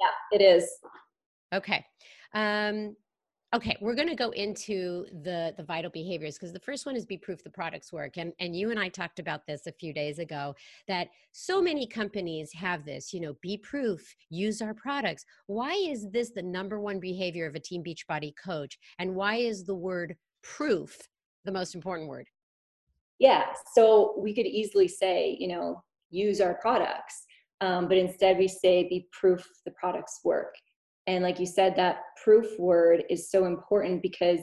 [0.00, 0.68] Yeah, it is.
[1.54, 1.84] Okay.
[2.34, 2.96] Um,
[3.54, 7.04] Okay, we're going to go into the the vital behaviors because the first one is
[7.04, 9.92] be proof the products work, and and you and I talked about this a few
[9.92, 10.54] days ago
[10.88, 13.12] that so many companies have this.
[13.12, 15.26] You know, be proof, use our products.
[15.48, 19.64] Why is this the number one behavior of a Team Beachbody coach, and why is
[19.64, 20.96] the word proof
[21.44, 22.28] the most important word?
[23.18, 27.26] Yeah, so we could easily say, you know, use our products,
[27.60, 30.54] um, but instead we say be proof the products work
[31.06, 34.40] and like you said, that proof word is so important because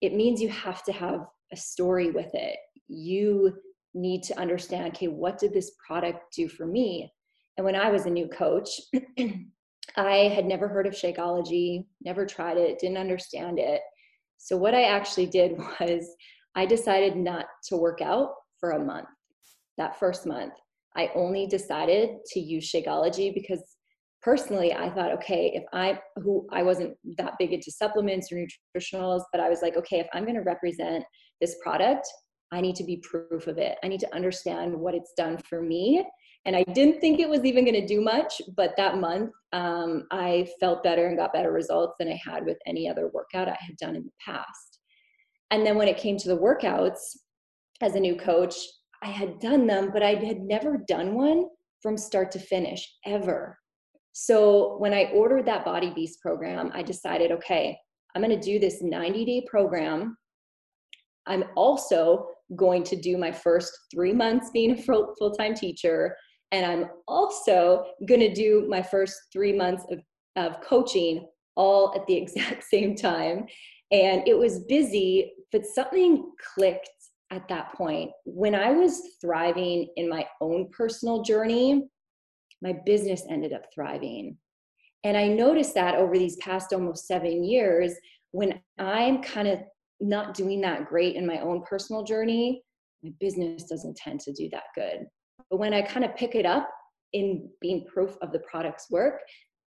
[0.00, 1.20] it means you have to have
[1.52, 2.56] a story with it.
[2.88, 3.54] You
[3.94, 7.10] need to understand okay, what did this product do for me?
[7.56, 8.68] And when I was a new coach,
[9.96, 13.80] I had never heard of Shakeology, never tried it, didn't understand it.
[14.38, 16.08] So, what I actually did was
[16.54, 19.08] I decided not to work out for a month.
[19.78, 20.54] That first month,
[20.96, 23.73] I only decided to use Shakeology because
[24.24, 29.22] personally i thought okay if i who i wasn't that big into supplements or nutritionals
[29.32, 31.04] but i was like okay if i'm going to represent
[31.40, 32.06] this product
[32.52, 33.76] i need to be proof of it.
[33.82, 36.04] I need to understand what it's done for me.
[36.46, 40.06] And i didn't think it was even going to do much but that month um,
[40.10, 43.56] i felt better and got better results than i had with any other workout i
[43.60, 44.78] had done in the past.
[45.50, 47.16] And then when it came to the workouts
[47.80, 48.54] as a new coach,
[49.02, 51.46] I had done them, but I had never done one
[51.80, 53.58] from start to finish ever.
[54.16, 57.76] So when I ordered that Body Beast program, I decided, okay,
[58.14, 60.16] I'm going to do this 90 day program.
[61.26, 66.16] I'm also going to do my first three months being a full time teacher.
[66.52, 69.98] And I'm also going to do my first three months of,
[70.36, 73.46] of coaching all at the exact same time.
[73.90, 76.88] And it was busy, but something clicked
[77.32, 78.12] at that point.
[78.26, 81.88] When I was thriving in my own personal journey,
[82.64, 84.36] my business ended up thriving.
[85.04, 87.92] And I noticed that over these past almost seven years,
[88.32, 89.60] when I'm kind of
[90.00, 92.62] not doing that great in my own personal journey,
[93.02, 95.06] my business doesn't tend to do that good.
[95.50, 96.68] But when I kind of pick it up
[97.12, 99.20] in being proof of the product's work,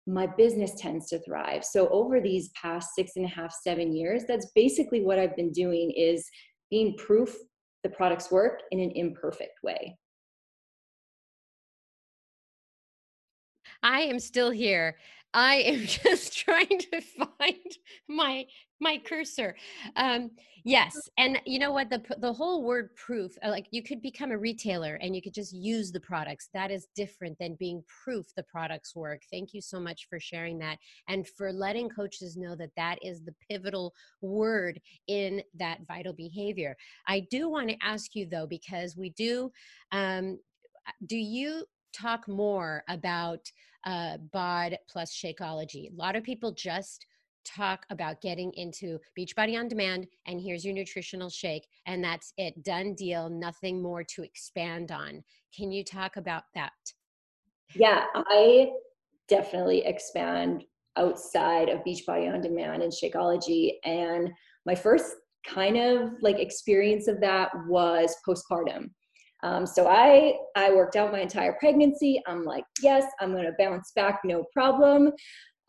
[0.08, 1.66] my business tends to thrive.
[1.66, 5.52] So over these past six and a half, seven years, that's basically what I've been
[5.52, 6.26] doing is
[6.72, 7.36] being proof
[7.84, 9.98] the product's work in an imperfect way.
[13.84, 14.98] I am still here.
[15.34, 18.46] I am just trying to find my
[18.80, 19.56] my cursor.
[19.96, 20.30] Um,
[20.64, 21.90] yes, and you know what?
[21.90, 25.34] The the whole word proof, uh, like you could become a retailer and you could
[25.34, 26.50] just use the products.
[26.54, 29.22] That is different than being proof the products work.
[29.32, 33.24] Thank you so much for sharing that and for letting coaches know that that is
[33.24, 36.76] the pivotal word in that vital behavior.
[37.08, 39.52] I do want to ask you though, because we do.
[39.92, 40.40] Um,
[41.06, 41.66] do you
[42.00, 43.40] talk more about
[43.86, 47.06] uh, bod plus shakeology a lot of people just
[47.48, 52.62] talk about getting into Beachbody on Demand, and here's your nutritional shake, and that's it.
[52.64, 55.24] Done deal, nothing more to expand on.
[55.56, 56.74] Can you talk about that?
[57.76, 58.72] Yeah, I
[59.28, 60.64] definitely expand
[60.98, 63.74] outside of Beachbody on Demand and Shakeology.
[63.86, 64.32] And
[64.66, 65.06] my first
[65.48, 68.90] kind of like experience of that was postpartum.
[69.44, 72.22] Um, so I I worked out my entire pregnancy.
[72.28, 75.12] I'm like, yes, I'm gonna bounce back, no problem.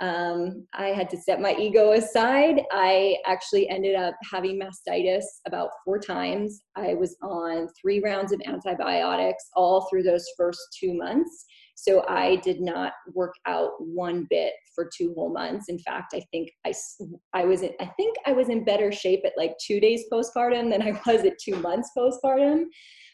[0.00, 2.62] Um, I had to set my ego aside.
[2.70, 6.62] I actually ended up having mastitis about four times.
[6.76, 11.44] I was on three rounds of antibiotics all through those first two months.
[11.80, 15.68] So I did not work out one bit for two whole months.
[15.68, 16.74] In fact, I think I,
[17.34, 20.72] I was in, I think I was in better shape at like two days postpartum
[20.72, 22.64] than I was at two months postpartum.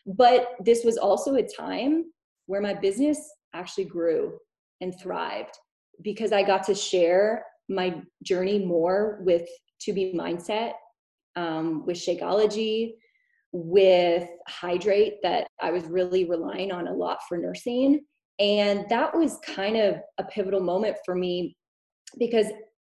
[0.06, 2.06] But this was also a time
[2.46, 3.18] where my business
[3.52, 4.38] actually grew
[4.80, 5.58] and thrived
[6.02, 9.46] because I got to share my journey more with
[9.86, 10.72] 2B Mindset,
[11.36, 12.94] um, with Shakeology,
[13.52, 18.00] with Hydrate that I was really relying on a lot for nursing.
[18.38, 21.56] And that was kind of a pivotal moment for me
[22.18, 22.46] because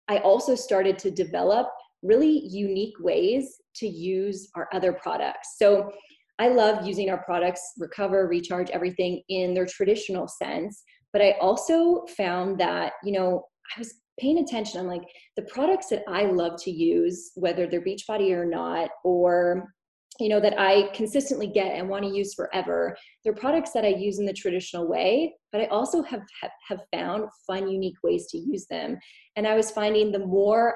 [0.09, 1.69] I also started to develop
[2.03, 5.57] really unique ways to use our other products.
[5.59, 5.91] So
[6.39, 10.83] I love using our products, recover, recharge, everything in their traditional sense.
[11.13, 13.45] But I also found that, you know,
[13.77, 14.81] I was paying attention.
[14.81, 15.03] I'm like,
[15.37, 19.73] the products that I love to use, whether they're Beachbody or not, or
[20.21, 23.89] you know that i consistently get and want to use forever they're products that i
[23.89, 26.23] use in the traditional way but i also have
[26.69, 28.99] have found fun unique ways to use them
[29.37, 30.75] and i was finding the more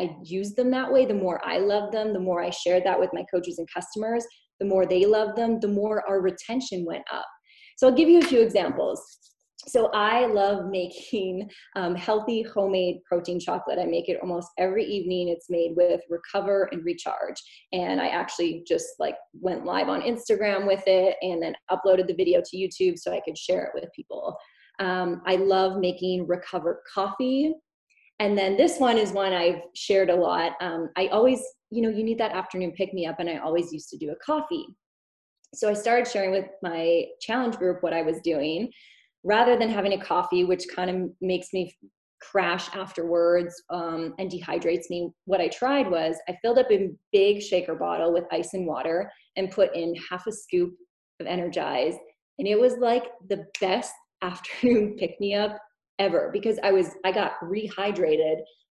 [0.00, 2.98] i use them that way the more i love them the more i shared that
[2.98, 4.24] with my coaches and customers
[4.60, 7.26] the more they love them, the more our retention went up.
[7.76, 9.02] So I'll give you a few examples.
[9.66, 13.78] So I love making um, healthy homemade protein chocolate.
[13.78, 15.28] I make it almost every evening.
[15.28, 17.42] It's made with Recover and Recharge,
[17.72, 22.14] and I actually just like went live on Instagram with it, and then uploaded the
[22.14, 24.36] video to YouTube so I could share it with people.
[24.80, 27.54] Um, I love making Recover coffee.
[28.20, 30.52] And then this one is one I've shared a lot.
[30.60, 31.42] Um, I always
[31.74, 33.18] you know, you need that afternoon pick me up.
[33.18, 34.66] And I always used to do a coffee.
[35.54, 38.70] So I started sharing with my challenge group what I was doing
[39.24, 41.74] rather than having a coffee, which kind of makes me
[42.20, 45.10] crash afterwards um, and dehydrates me.
[45.24, 49.10] What I tried was I filled up a big shaker bottle with ice and water
[49.36, 50.74] and put in half a scoop
[51.20, 51.94] of Energize.
[52.38, 55.58] And it was like the best afternoon pick me up
[55.98, 58.36] ever because I was, I got rehydrated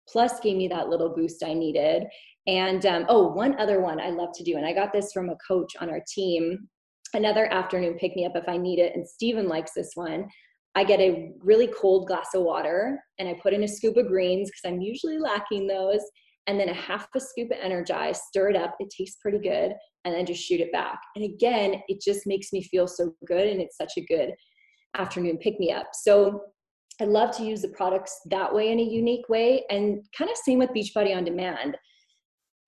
[0.09, 2.03] plus gave me that little boost I needed.
[2.47, 5.29] And um, oh, one other one I love to do, and I got this from
[5.29, 6.67] a coach on our team.
[7.13, 10.27] Another afternoon pick me up if I need it, and Steven likes this one.
[10.75, 14.07] I get a really cold glass of water and I put in a scoop of
[14.07, 16.01] greens because I'm usually lacking those,
[16.45, 18.75] and then a half a scoop of Energize, stir it up.
[18.79, 19.73] It tastes pretty good,
[20.05, 20.99] and then just shoot it back.
[21.15, 24.33] And again, it just makes me feel so good, and it's such a good
[24.95, 25.87] afternoon pick me up.
[25.93, 26.41] So
[27.01, 30.37] I love to use the products that way in a unique way, and kind of
[30.37, 31.77] same with Beachbody on Demand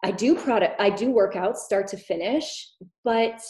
[0.04, 2.70] I do product, I do workouts start to finish,
[3.04, 3.42] but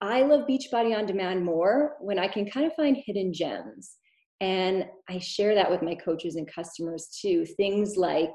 [0.00, 3.96] I love Beachbody on Demand more when I can kind of find hidden gems.
[4.40, 7.44] And I share that with my coaches and customers too.
[7.44, 8.32] Things like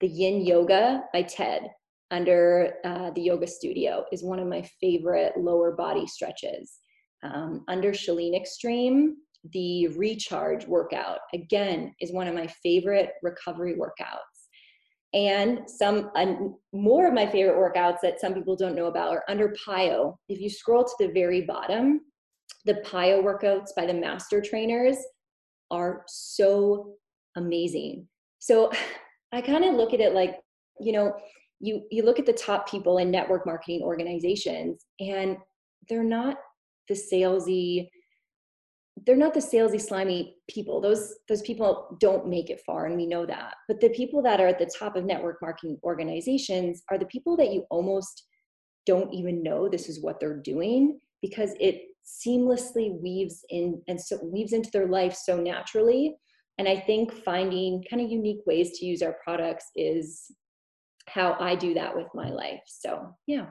[0.00, 1.68] the Yin Yoga by Ted
[2.10, 6.78] under uh, the yoga studio is one of my favorite lower body stretches.
[7.22, 9.16] Um, under Chalene Extreme,
[9.52, 14.31] the recharge workout again is one of my favorite recovery workouts.
[15.14, 16.34] And some uh,
[16.72, 20.16] more of my favorite workouts that some people don't know about are under PiYo.
[20.28, 22.00] If you scroll to the very bottom,
[22.64, 24.96] the PiYo workouts by the master trainers
[25.70, 26.94] are so
[27.36, 28.08] amazing.
[28.38, 28.70] So
[29.32, 30.36] I kind of look at it like,
[30.80, 31.14] you know,
[31.60, 35.36] you you look at the top people in network marketing organizations and
[35.88, 36.36] they're not
[36.88, 37.88] the salesy
[39.06, 40.80] they're not the salesy slimy people.
[40.80, 43.54] Those those people don't make it far and we know that.
[43.68, 47.36] But the people that are at the top of network marketing organizations are the people
[47.38, 48.24] that you almost
[48.86, 54.18] don't even know this is what they're doing because it seamlessly weaves in and so
[54.24, 56.14] weaves into their life so naturally.
[56.58, 60.30] And i think finding kind of unique ways to use our products is
[61.08, 62.60] how i do that with my life.
[62.66, 63.46] So yeah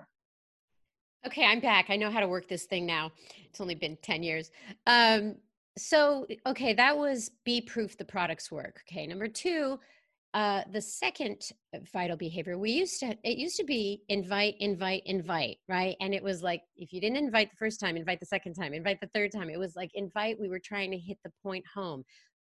[1.26, 3.11] okay i'm back i know how to work this thing now
[3.45, 4.51] it's only been 10 years
[4.88, 5.36] um
[5.78, 9.80] so okay that was be proof the products work okay number two
[10.34, 11.41] uh, the second
[11.91, 16.24] vital behavior we used to it used to be invite invite invite right and it
[16.24, 19.09] was like if you didn't invite the first time invite the second time invite the
[19.13, 22.01] third time it was like invite we were trying to hit the point home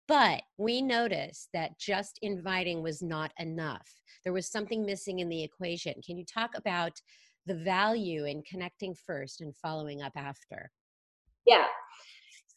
[0.09, 3.87] but we noticed that just inviting was not enough
[4.25, 6.91] there was something missing in the equation can you talk about
[7.47, 10.69] the value in connecting first and following up after
[11.45, 11.65] yeah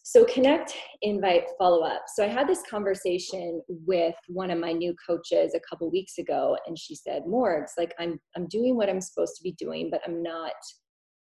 [0.03, 2.03] so connect, invite, follow up.
[2.15, 6.57] So I had this conversation with one of my new coaches a couple weeks ago,
[6.67, 10.01] and she said, "Morgs, like I'm I'm doing what I'm supposed to be doing, but
[10.05, 10.53] I'm not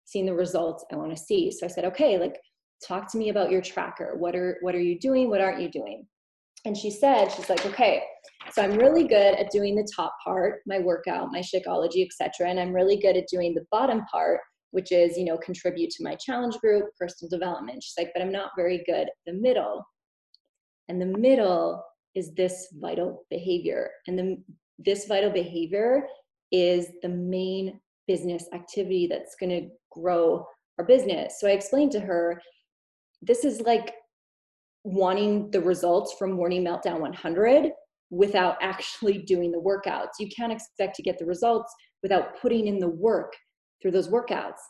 [0.04, 2.38] seeing the results I want to see." So I said, "Okay, like
[2.86, 4.14] talk to me about your tracker.
[4.18, 5.30] What are what are you doing?
[5.30, 6.06] What aren't you doing?"
[6.66, 8.02] And she said, she's like, "Okay,
[8.52, 12.60] so I'm really good at doing the top part, my workout, my Shakeology, etc., and
[12.60, 14.40] I'm really good at doing the bottom part."
[14.76, 17.82] which is, you know, contribute to my challenge group, personal development.
[17.82, 19.82] She's like, but I'm not very good at the middle.
[20.90, 21.82] And the middle
[22.14, 23.90] is this vital behavior.
[24.06, 24.36] And the,
[24.78, 26.06] this vital behavior
[26.52, 30.46] is the main business activity that's going to grow
[30.78, 31.40] our business.
[31.40, 32.40] So I explained to her,
[33.22, 33.94] this is like
[34.86, 37.72] wanting the results from Morning Meltdown 100
[38.10, 40.12] without actually doing the workouts.
[40.20, 41.74] You can't expect to get the results
[42.04, 43.32] without putting in the work
[43.82, 44.60] through those workouts.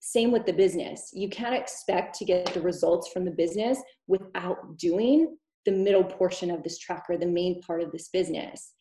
[0.00, 1.10] Same with the business.
[1.14, 6.50] You can't expect to get the results from the business without doing the middle portion
[6.50, 8.72] of this tracker, the main part of this business.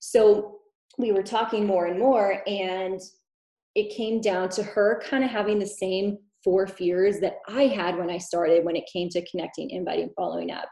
[0.00, 0.58] So
[0.98, 3.00] we were talking more and more, and
[3.74, 7.98] it came down to her kind of having the same four fears that I had
[7.98, 10.68] when I started when it came to connecting, inviting, following up.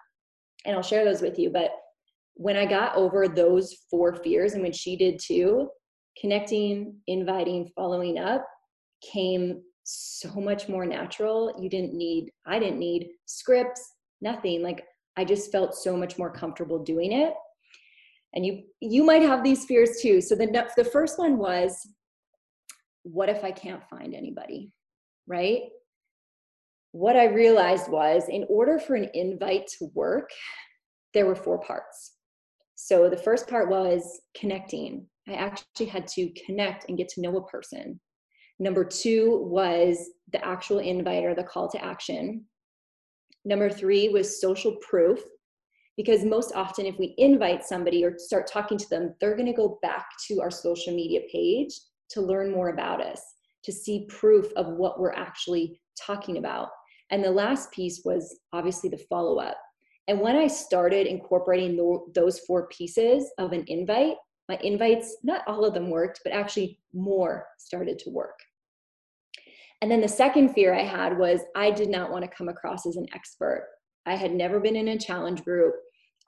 [0.65, 1.51] And I'll share those with you.
[1.51, 1.73] But
[2.35, 5.69] when I got over those four fears, and when she did too,
[6.21, 8.47] connecting, inviting, following up
[9.03, 11.53] came so much more natural.
[11.61, 13.83] You didn't need, I didn't need scripts,
[14.21, 14.63] nothing.
[14.63, 14.85] Like
[15.17, 17.35] I just felt so much more comfortable doing it.
[18.37, 20.21] And you you might have these fears too.
[20.21, 21.77] So the the first one was
[23.03, 24.73] what if I can't find anybody?
[25.27, 25.63] Right?
[26.93, 30.31] What I realized was in order for an invite to work,
[31.13, 32.13] there were four parts.
[32.77, 35.07] So the first part was connecting.
[35.29, 38.01] I actually had to connect and get to know a person.
[38.59, 42.45] Number two was the actual invite or the call to action.
[43.45, 45.21] Number three was social proof,
[45.97, 49.53] because most often, if we invite somebody or start talking to them, they're going to
[49.53, 51.73] go back to our social media page
[52.11, 53.21] to learn more about us,
[53.65, 56.69] to see proof of what we're actually talking about.
[57.11, 59.59] And the last piece was obviously the follow up.
[60.09, 61.77] And when I started incorporating
[62.15, 64.17] those four pieces of an invite,
[64.49, 68.39] my invites, not all of them worked, but actually more started to work.
[69.81, 72.87] And then the second fear I had was I did not want to come across
[72.87, 73.69] as an expert.
[74.07, 75.75] I had never been in a challenge group.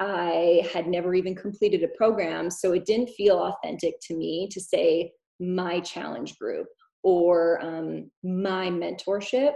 [0.01, 2.51] I had never even completed a program.
[2.51, 6.66] So it didn't feel authentic to me to say my challenge group
[7.07, 9.53] or um, my mentorship.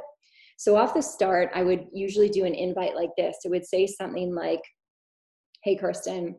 [0.57, 3.39] So off the start, I would usually do an invite like this.
[3.45, 4.61] It would say something like,
[5.65, 6.37] Hey, Kirsten,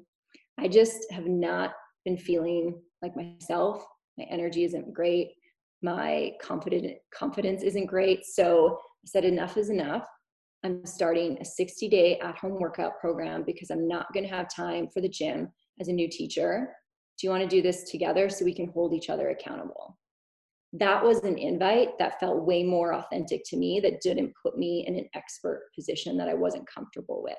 [0.58, 1.74] I just have not
[2.06, 3.86] been feeling like myself.
[4.18, 5.32] My energy isn't great.
[5.82, 8.26] My confident confidence isn't great.
[8.26, 10.08] So I said enough is enough.
[10.64, 14.48] I'm starting a 60 day at home workout program because I'm not going to have
[14.56, 15.50] time for the gym
[15.82, 16.74] as a new teacher
[17.20, 19.98] Do you want to do this together so we can hold each other accountable?
[20.74, 24.86] That was an invite that felt way more authentic to me, that didn't put me
[24.88, 27.38] in an expert position that I wasn't comfortable with.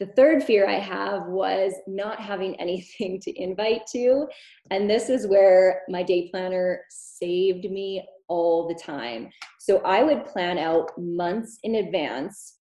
[0.00, 4.26] The third fear I have was not having anything to invite to.
[4.70, 9.30] And this is where my day planner saved me all the time.
[9.60, 12.58] So I would plan out months in advance.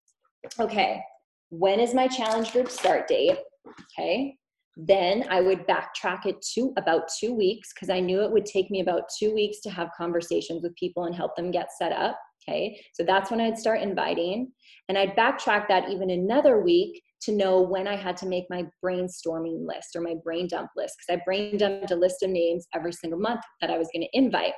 [0.59, 1.01] Okay,
[1.49, 3.37] when is my challenge group start date?
[3.67, 4.37] Okay,
[4.77, 8.71] then I would backtrack it to about two weeks because I knew it would take
[8.71, 12.17] me about two weeks to have conversations with people and help them get set up.
[12.47, 14.51] Okay, so that's when I'd start inviting.
[14.89, 18.65] And I'd backtrack that even another week to know when I had to make my
[18.83, 22.65] brainstorming list or my brain dump list because I brain dumped a list of names
[22.73, 24.53] every single month that I was going to invite.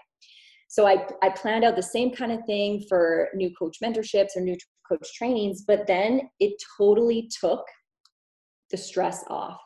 [0.70, 4.42] So I, I planned out the same kind of thing for new coach mentorships or
[4.42, 4.56] new
[4.90, 7.64] coach trainings, but then it totally took
[8.72, 9.60] the stress off.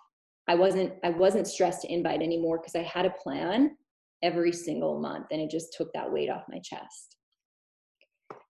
[0.47, 3.75] I wasn't I wasn't stressed to invite anymore because I had a plan
[4.23, 7.17] every single month and it just took that weight off my chest.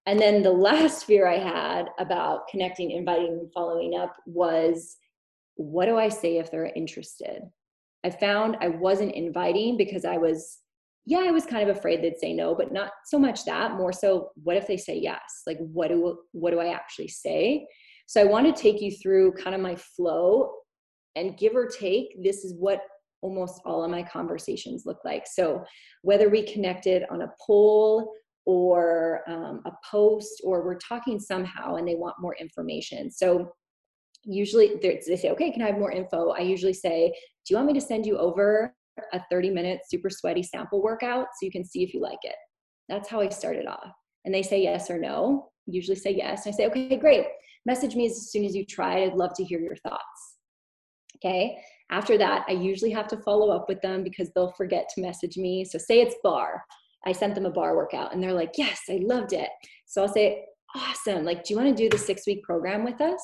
[0.05, 4.97] And then the last fear I had about connecting, inviting, and following up was
[5.55, 7.41] what do I say if they're interested?
[8.03, 10.59] I found I wasn't inviting because I was,
[11.07, 13.91] yeah, I was kind of afraid they'd say no, but not so much that, more
[13.91, 15.41] so what if they say yes?
[15.47, 17.65] Like what do what do I actually say?
[18.05, 20.51] So I want to take you through kind of my flow
[21.17, 22.81] and give or take, this is what
[23.21, 25.25] almost all of my conversations look like.
[25.25, 25.63] So
[26.03, 28.13] whether we connected on a poll
[28.45, 33.11] or um, a post or we're talking somehow and they want more information.
[33.11, 33.51] So
[34.23, 36.29] usually they say, okay, can I have more info?
[36.29, 37.09] I usually say,
[37.45, 38.73] do you want me to send you over
[39.13, 42.35] a 30 minute super sweaty sample workout so you can see if you like it?
[42.87, 43.91] That's how I started off.
[44.25, 45.49] And they say yes or no.
[45.65, 46.45] Usually say yes.
[46.45, 47.25] And I say, okay, great.
[47.65, 49.03] Message me as soon as you try.
[49.03, 50.26] I'd love to hear your thoughts.
[51.17, 51.57] Okay.
[51.89, 55.37] After that, I usually have to follow up with them because they'll forget to message
[55.37, 55.65] me.
[55.65, 56.61] So say it's barre.
[57.05, 59.49] I sent them a barre workout and they're like, yes, I loved it.
[59.85, 60.45] So I'll say,
[60.75, 61.23] awesome.
[61.23, 63.21] Like, do you want to do the six week program with us?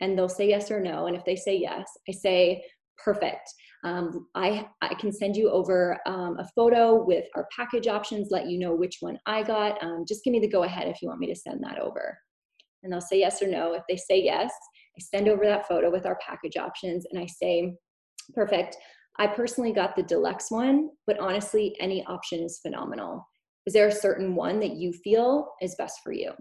[0.00, 1.06] And they'll say yes or no.
[1.06, 2.64] And if they say yes, I say,
[3.02, 3.48] perfect.
[3.84, 8.48] Um, I, I can send you over um, a photo with our package options, let
[8.48, 9.82] you know which one I got.
[9.82, 12.18] Um, just give me the go ahead if you want me to send that over.
[12.82, 13.74] And they'll say yes or no.
[13.74, 14.52] If they say yes,
[14.98, 17.74] I send over that photo with our package options and I say,
[18.34, 18.76] perfect.
[19.18, 23.26] I personally got the deluxe one, but honestly, any option is phenomenal.
[23.66, 26.32] Is there a certain one that you feel is best for you?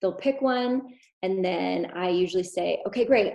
[0.00, 0.82] They'll pick one,
[1.22, 3.32] and then I usually say, okay, great.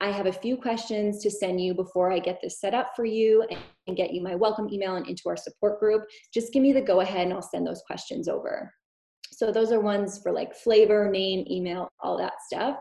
[0.00, 3.04] I have a few questions to send you before I get this set up for
[3.04, 3.46] you
[3.86, 6.02] and get you my welcome email and into our support group.
[6.32, 8.72] Just give me the go ahead and I'll send those questions over.
[9.36, 12.76] So those are ones for like flavor, name, email, all that stuff.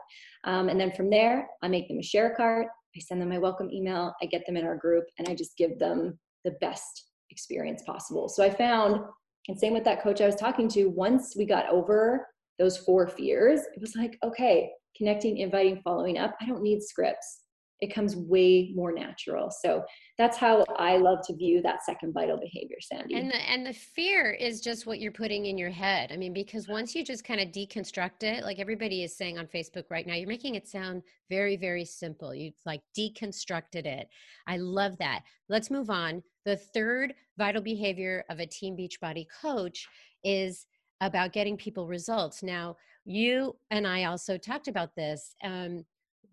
[0.46, 3.38] Um, and then from there, I make them a share cart I send them my
[3.38, 7.10] welcome email, I get them in our group, and I just give them the best
[7.30, 8.30] experience possible.
[8.30, 9.02] So I found,
[9.48, 12.26] and same with that coach I was talking to, once we got over
[12.58, 16.36] those four fears, it was like, okay, connecting, inviting, following up.
[16.40, 17.42] I don't need scripts
[17.82, 19.52] it comes way more natural.
[19.52, 19.84] So
[20.18, 23.16] that's how I love to view that second vital behavior, Sandy.
[23.16, 26.12] And the and the fear is just what you're putting in your head.
[26.12, 29.48] I mean, because once you just kind of deconstruct it, like everybody is saying on
[29.48, 32.34] Facebook right now, you're making it sound very, very simple.
[32.34, 34.08] You've like deconstructed it.
[34.48, 35.24] I love that.
[35.50, 36.24] Let's move on.
[36.46, 39.88] The third vital behavior of a team beachbody coach
[40.24, 40.66] is
[41.02, 42.42] about getting people results.
[42.42, 45.36] Now, you and I also talked about this.
[45.44, 45.86] Um,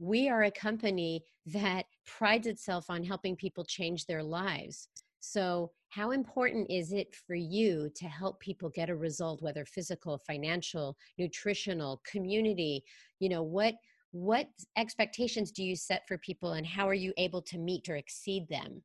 [0.02, 4.88] we are a company that prides itself on helping people change their lives.
[5.20, 10.18] So, how important is it for you to help people get a result, whether physical,
[10.26, 12.82] financial, nutritional, community?
[13.20, 13.74] You know, what
[14.10, 17.96] what expectations do you set for people and how are you able to meet or
[17.96, 18.82] exceed them?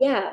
[0.00, 0.30] Yeah.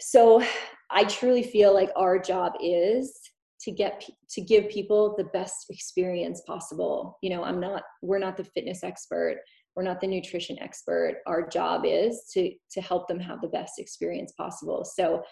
[0.00, 0.42] So,
[0.90, 3.16] I truly feel like our job is
[3.64, 7.18] to get to give people the best experience possible.
[7.22, 9.38] You know i'm not we're not the fitness expert.
[9.74, 11.16] We're not the nutrition expert.
[11.26, 14.84] Our job is to to help them have the best experience possible.
[14.84, 15.22] So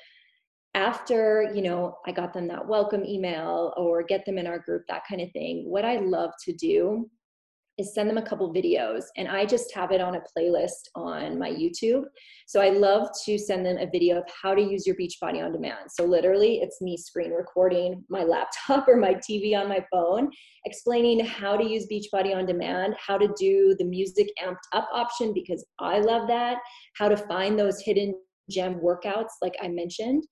[0.74, 4.82] after you know i got them that welcome email or get them in our group
[4.88, 7.08] that kind of thing what i love to do
[7.82, 11.38] is send them a couple videos and i just have it on a playlist on
[11.38, 12.04] my youtube.
[12.46, 15.52] So i love to send them a video of how to use your beachbody on
[15.52, 15.90] demand.
[15.90, 20.30] So literally it's me screen recording my laptop or my tv on my phone
[20.64, 25.32] explaining how to use beachbody on demand how to do the music amped up option
[25.34, 26.58] because i love that
[26.96, 28.14] how to find those hidden
[28.50, 30.24] gem workouts like i mentioned.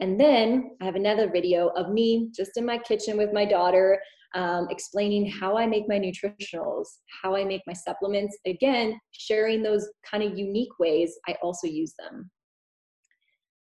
[0.00, 4.00] And then I have another video of me just in my kitchen with my daughter,
[4.34, 6.86] um, explaining how I make my nutritionals,
[7.22, 8.36] how I make my supplements.
[8.46, 12.30] Again, sharing those kind of unique ways I also use them.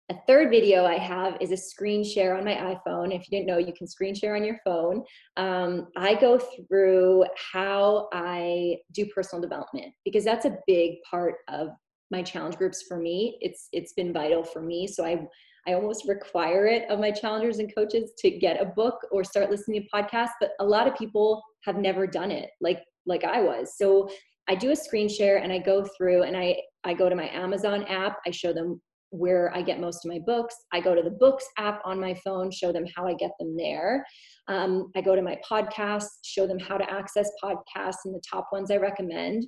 [0.09, 3.15] A third video I have is a screen share on my iPhone.
[3.15, 5.03] If you didn't know, you can screen share on your phone.
[5.37, 11.69] Um, I go through how I do personal development because that's a big part of
[12.11, 13.37] my challenge groups for me.
[13.39, 14.87] It's it's been vital for me.
[14.87, 15.25] So I
[15.67, 19.49] I almost require it of my challengers and coaches to get a book or start
[19.49, 20.33] listening to podcasts.
[20.39, 23.77] But a lot of people have never done it like like I was.
[23.77, 24.09] So
[24.49, 27.29] I do a screen share and I go through and I I go to my
[27.29, 28.17] Amazon app.
[28.27, 28.81] I show them
[29.13, 30.55] where I get most of my books.
[30.73, 33.55] I go to the books app on my phone, show them how I get them
[33.55, 34.03] there.
[34.47, 38.47] Um, I go to my podcasts, show them how to access podcasts and the top
[38.51, 39.45] ones I recommend.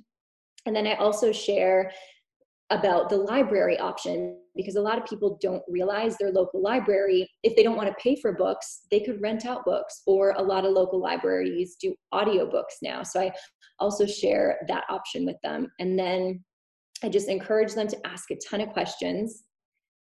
[0.66, 1.90] And then I also share
[2.70, 7.54] about the library option because a lot of people don't realize their local library if
[7.54, 10.64] they don't want to pay for books they could rent out books or a lot
[10.64, 13.30] of local libraries do audiobooks now so i
[13.78, 16.42] also share that option with them and then
[17.02, 19.44] i just encourage them to ask a ton of questions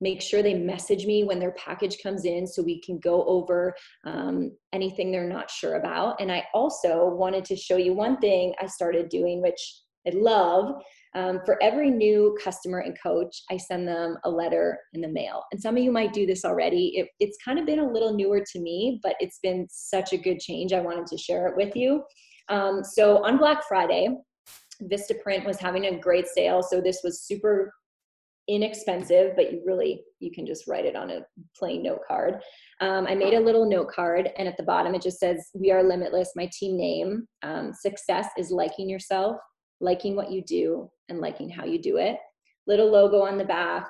[0.04, 3.74] make sure they message me when their package comes in so we can go over
[4.06, 6.20] um, anything they're not sure about.
[6.20, 9.62] And I also wanted to show you one thing I started doing, which
[10.06, 10.84] I love.
[11.16, 15.44] Um, for every new customer and coach, I send them a letter in the mail.
[15.52, 16.98] And some of you might do this already.
[16.98, 20.18] It, it's kind of been a little newer to me, but it's been such a
[20.18, 20.74] good change.
[20.74, 22.04] I wanted to share it with you.
[22.50, 24.10] Um, so on Black Friday,
[24.84, 26.64] Vistaprint was having a great sale.
[26.64, 27.72] So this was super
[28.50, 31.22] inexpensive but you really you can just write it on a
[31.58, 32.36] plain note card
[32.82, 35.72] um, i made a little note card and at the bottom it just says we
[35.72, 39.38] are limitless my team name um, success is liking yourself
[39.84, 42.18] liking what you do and liking how you do it
[42.68, 43.90] little logo on the back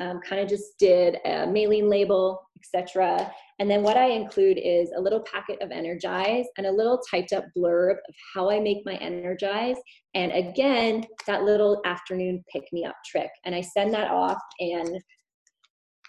[0.00, 4.90] um, kind of just did a mailing label etc and then what I include is
[4.90, 8.78] a little packet of Energize and a little typed up blurb of how I make
[8.84, 9.76] my Energize.
[10.14, 13.30] And again, that little afternoon pick me up trick.
[13.44, 15.00] And I send that off and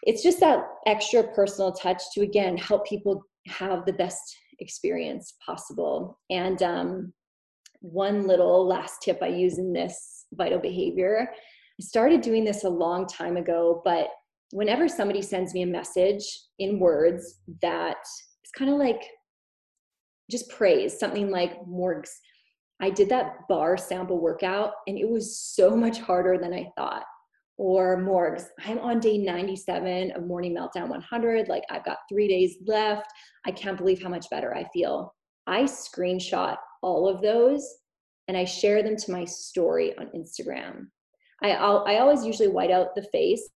[0.02, 6.20] it's just that extra personal touch to again help people have the best experience possible.
[6.32, 7.14] And um,
[7.84, 12.70] one little last tip I use in this vital behavior, I started doing this a
[12.70, 14.08] long time ago, but
[14.52, 16.24] whenever somebody sends me a message
[16.60, 17.98] in words that
[18.46, 19.04] is kind of like
[20.32, 22.10] just praise, something like Morgs,
[22.82, 27.04] I did that barre sample workout and it was so much harder than I thought.
[27.58, 31.48] Or Morgs, I'm on day 97 of Morning Meltdown 100.
[31.50, 33.08] Like I've got three days left.
[33.46, 35.14] I can't believe how much better I feel.
[35.48, 37.68] I screenshot all of those
[38.28, 40.88] and I share them to my story on Instagram.
[41.42, 43.50] I, I always usually white out the face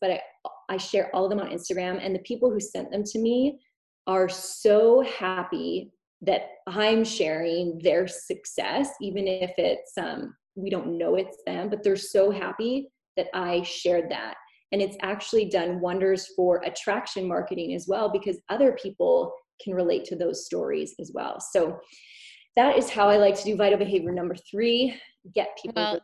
[0.00, 0.20] but I,
[0.68, 2.04] I share all of them on Instagram.
[2.04, 3.60] And the people who sent them to me
[4.06, 11.14] are so happy that I'm sharing their success, even if it's um, we don't know
[11.14, 14.34] it's them, but they're so happy that I shared that.
[14.72, 19.32] And it's actually done wonders for attraction marketing as well because other people
[19.62, 21.40] can relate to those stories as well.
[21.40, 21.80] So
[22.56, 24.12] that is how I like to do vital behavior.
[24.12, 25.00] Number three
[25.34, 26.00] get people well,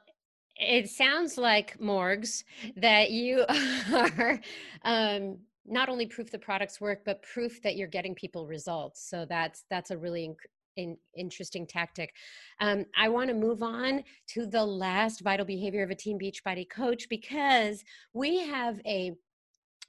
[0.57, 2.45] it sounds like morgs
[2.77, 3.45] that you
[3.93, 4.41] are
[4.85, 9.09] um, not only proof the products work but proof that you're getting people results.
[9.09, 12.13] So that's that's a really inc- in, interesting tactic.
[12.61, 16.69] Um, i want to move on to the last vital behavior of a team beachbody
[16.69, 17.83] coach because
[18.13, 19.13] we have a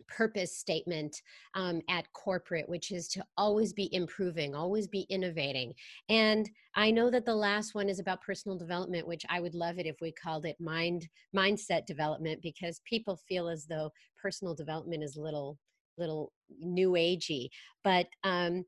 [0.08, 1.22] purpose statement
[1.54, 5.74] um, at corporate, which is to always be improving, always be innovating.
[6.10, 9.80] And I know that the last one is about personal development, which I would love
[9.80, 13.92] it if we called it mind mindset development, because people feel as though
[14.22, 15.58] personal development is little
[15.98, 17.50] little new agey.
[17.84, 18.66] But um,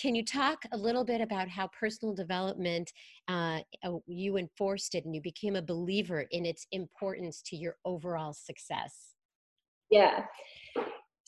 [0.00, 2.92] can you talk a little bit about how personal development
[3.28, 7.76] uh, uh, you enforced it and you became a believer in its importance to your
[7.84, 9.14] overall success?
[9.90, 10.24] Yeah.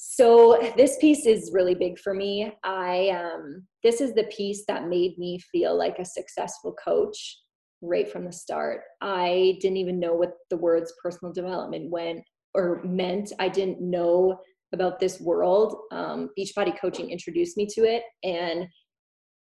[0.00, 2.52] So this piece is really big for me.
[2.62, 7.36] I um, this is the piece that made me feel like a successful coach
[7.82, 8.82] right from the start.
[9.00, 12.20] I didn't even know what the words personal development went
[12.54, 13.32] or meant.
[13.40, 14.38] I didn't know
[14.72, 15.76] about this world.
[15.90, 18.68] Um, Beachbody coaching introduced me to it, and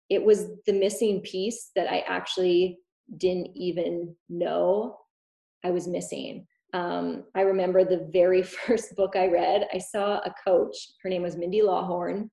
[0.09, 2.79] it was the missing piece that I actually
[3.17, 4.99] didn't even know
[5.65, 10.33] I was missing um, I remember the very first book I read, I saw a
[10.45, 12.29] coach, her name was Mindy Lawhorn.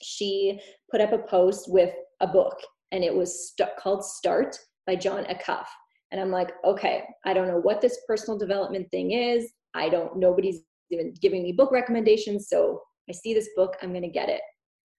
[0.00, 0.60] She
[0.90, 2.56] put up a post with a book,
[2.92, 4.56] and it was st- called Start
[4.86, 5.66] by Jon Acuff.
[6.12, 9.50] And I'm like, okay, I don't know what this personal development thing is.
[9.74, 10.60] I don't, nobody's
[10.90, 12.48] even giving me book recommendations.
[12.48, 14.40] So I see this book, I'm going to get it.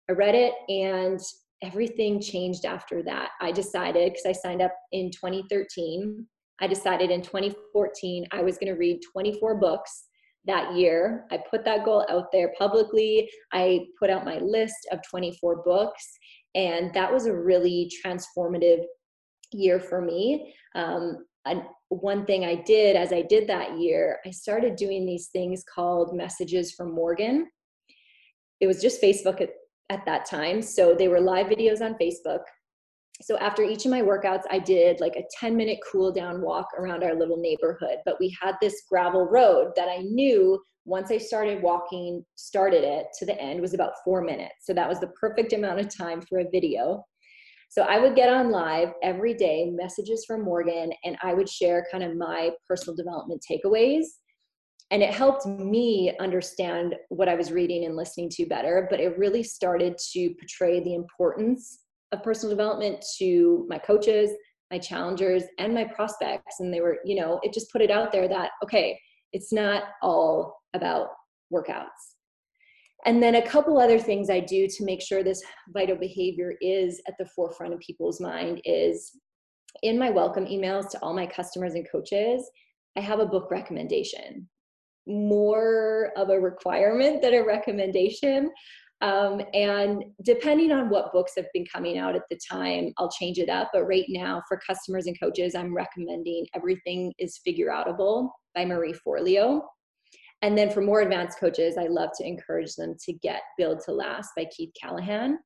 [0.10, 1.20] I read it and
[1.64, 3.30] everything changed after that.
[3.40, 6.28] I decided, because I signed up in 2013,
[6.62, 10.06] I decided in 2014 I was going to read 24 books
[10.46, 11.26] that year.
[11.32, 13.30] I put that goal out there publicly.
[13.52, 16.18] I put out my list of 24 books,
[16.54, 18.84] and that was a really transformative
[19.52, 20.54] year for me.
[20.76, 21.26] Um,
[21.90, 26.16] one thing I did as I did that year, I started doing these things called
[26.16, 27.48] messages from Morgan.
[28.60, 29.50] It was just Facebook at,
[29.90, 30.62] at that time.
[30.62, 32.42] So they were live videos on Facebook.
[33.22, 36.68] So after each of my workouts, I did like a 10 minute cool down walk
[36.78, 37.98] around our little neighborhood.
[38.04, 43.08] But we had this gravel road that I knew once I started walking, started it
[43.18, 44.54] to the end was about four minutes.
[44.62, 47.04] So that was the perfect amount of time for a video.
[47.70, 51.88] So I would get on live every day, messages from Morgan, and I would share
[51.92, 54.06] kind of my personal development takeaways.
[54.92, 58.88] And it helped me understand what I was reading and listening to better.
[58.90, 61.80] But it really started to portray the importance
[62.16, 64.32] of personal development to my coaches,
[64.72, 66.60] my challengers, and my prospects.
[66.60, 69.00] And they were, you know, it just put it out there that, okay,
[69.34, 71.10] it's not all about
[71.54, 72.16] workouts
[73.06, 77.02] and then a couple other things I do to make sure this vital behavior is
[77.08, 79.12] at the forefront of people's mind is
[79.84, 82.50] in my welcome emails to all my customers and coaches,
[82.98, 84.50] I have a book recommendation.
[85.06, 88.52] More of a requirement than a recommendation.
[89.02, 93.38] Um, and depending on what books have been coming out at the time, I'll change
[93.40, 93.70] it up.
[93.74, 98.96] But right now, for customers and coaches, I'm recommending Everything is Figure Outable by Marie
[99.06, 99.62] Forleo.
[100.42, 103.92] And then for more advanced coaches, I love to encourage them to get Build to
[103.92, 105.40] Last by Keith Callahan.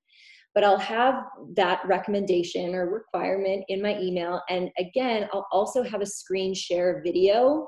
[0.54, 1.24] But I'll have
[1.56, 4.42] that recommendation or requirement in my email.
[4.50, 7.68] And again, I'll also have a screen share video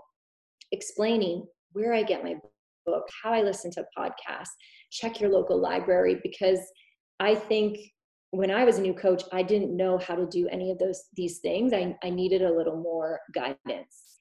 [0.71, 2.35] explaining where I get my
[2.85, 4.49] book, how I listen to podcasts,
[4.91, 6.59] check your local library, because
[7.19, 7.79] I think
[8.31, 11.03] when I was a new coach, I didn't know how to do any of those
[11.15, 11.73] these things.
[11.73, 14.11] I, I needed a little more guidance.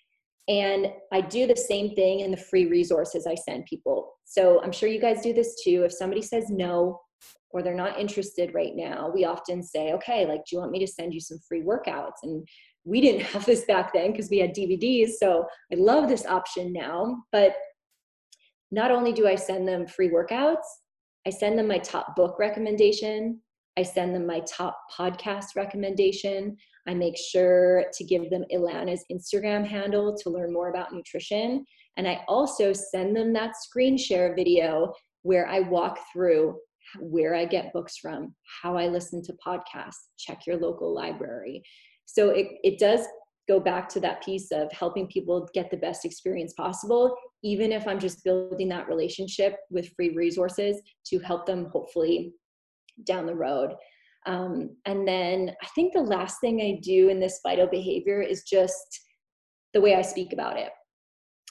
[0.48, 4.14] And I do the same thing in the free resources I send people.
[4.24, 5.84] So I'm sure you guys do this too.
[5.84, 7.00] If somebody says no
[7.50, 10.80] or they're not interested right now, we often say, okay, like, do you want me
[10.80, 12.22] to send you some free workouts?
[12.24, 12.46] And
[12.84, 15.10] we didn't have this back then because we had DVDs.
[15.20, 17.22] So I love this option now.
[17.30, 17.54] But
[18.70, 20.66] not only do I send them free workouts,
[21.26, 23.40] I send them my top book recommendation.
[23.76, 26.56] I send them my top podcast recommendation.
[26.88, 31.64] I make sure to give them Ilana's Instagram handle to learn more about nutrition.
[31.96, 34.92] And I also send them that screen share video
[35.22, 36.56] where I walk through
[36.98, 41.62] where I get books from, how I listen to podcasts, check your local library.
[42.06, 43.06] So it, it does
[43.48, 47.86] go back to that piece of helping people get the best experience possible, even if
[47.86, 52.34] I'm just building that relationship with free resources to help them hopefully
[53.04, 53.74] down the road.
[54.26, 58.42] Um, and then I think the last thing I do in this vital behavior is
[58.42, 59.00] just
[59.72, 60.70] the way I speak about it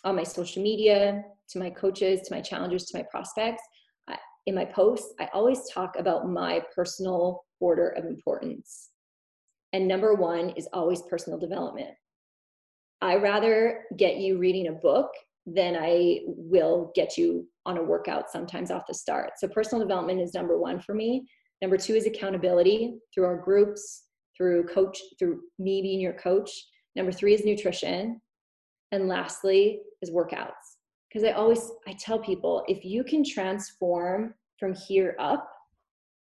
[0.04, 3.64] on my social media, to my coaches, to my challengers, to my prospects.
[4.46, 8.90] In my posts, I always talk about my personal order of importance.
[9.74, 11.92] And number one is always personal development.
[13.02, 15.10] I rather get you reading a book
[15.56, 19.32] than I will get you on a workout sometimes off the start.
[19.38, 21.28] So personal development is number one for me.
[21.62, 24.04] Number two is accountability through our groups,
[24.36, 26.52] through coach, through me being your coach.
[26.96, 28.22] Number three is nutrition.
[28.92, 30.78] And lastly is workouts.
[31.08, 35.50] Because I always I tell people if you can transform from here up,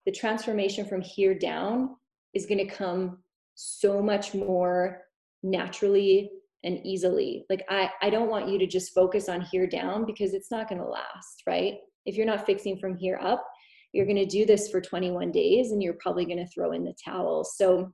[0.06, 1.96] the transformation from here down
[2.34, 3.20] is going to come
[3.56, 5.02] so much more
[5.42, 6.32] naturally
[6.66, 7.46] and easily.
[7.50, 10.68] Like I I don't want you to just focus on here down because it's not
[10.68, 11.76] going to last, right?
[12.06, 13.46] If you're not fixing from here up,
[13.94, 16.84] you're going to do this for 21 days and you're probably going to throw in
[16.84, 17.44] the towel.
[17.46, 17.92] So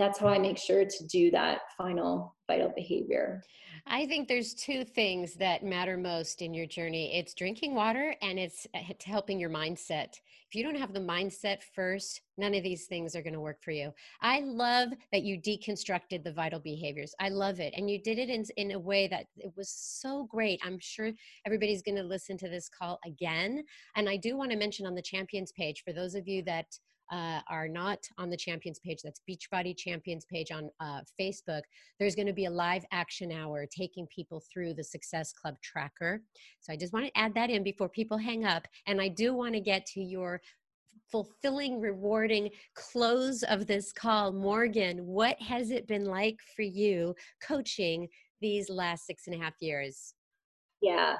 [0.00, 3.42] that's how I make sure to do that final vital behavior.
[3.86, 7.16] I think there's two things that matter most in your journey.
[7.16, 10.14] It's drinking water and it's uh, helping your mindset.
[10.48, 13.62] If you don't have the mindset first, none of these things are going to work
[13.62, 13.92] for you.
[14.20, 17.14] I love that you deconstructed the vital behaviors.
[17.20, 17.74] I love it.
[17.76, 20.60] And you did it in, in a way that it was so great.
[20.64, 21.12] I'm sure
[21.46, 23.62] everybody's going to listen to this call again.
[23.96, 26.66] And I do want to mention on the champions page for those of you that
[27.10, 31.62] uh, are not on the champions page, that's Beachbody Champions page on uh, Facebook,
[31.98, 36.22] there's going to be a live action hour taking people through the Success Club tracker.
[36.60, 38.66] So I just want to add that in before people hang up.
[38.86, 40.40] And I do want to get to your
[41.10, 44.32] fulfilling, rewarding close of this call.
[44.32, 48.08] Morgan, what has it been like for you coaching
[48.40, 50.14] these last six and a half years?
[50.80, 51.16] Yeah,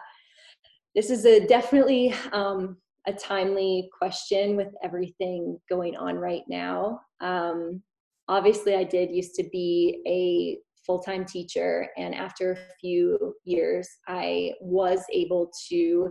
[0.95, 2.77] this is a definitely um,
[3.07, 7.01] a timely question with everything going on right now.
[7.21, 7.83] Um,
[8.29, 13.89] obviously, I did used to be a full time teacher, and after a few years,
[14.07, 16.11] I was able to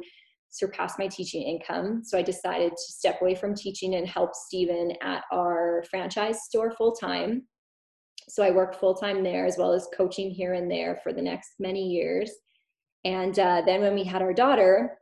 [0.49, 2.01] surpass my teaching income.
[2.03, 6.71] So I decided to step away from teaching and help Stephen at our franchise store
[6.71, 7.43] full time.
[8.27, 11.21] So I worked full time there as well as coaching here and there for the
[11.21, 12.31] next many years.
[13.05, 14.97] And uh, then when we had our daughter,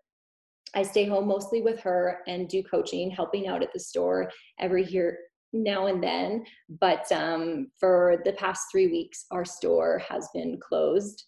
[0.76, 4.86] I stay home mostly with her and do coaching, helping out at the store every
[4.86, 5.18] year
[5.53, 6.45] now and then.
[6.80, 11.26] But um, for the past three weeks, our store has been closed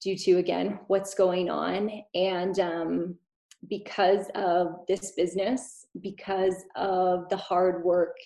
[0.00, 1.90] due to, again, what's going on.
[2.14, 3.16] And um,
[3.68, 8.16] because of this business, because of the hard work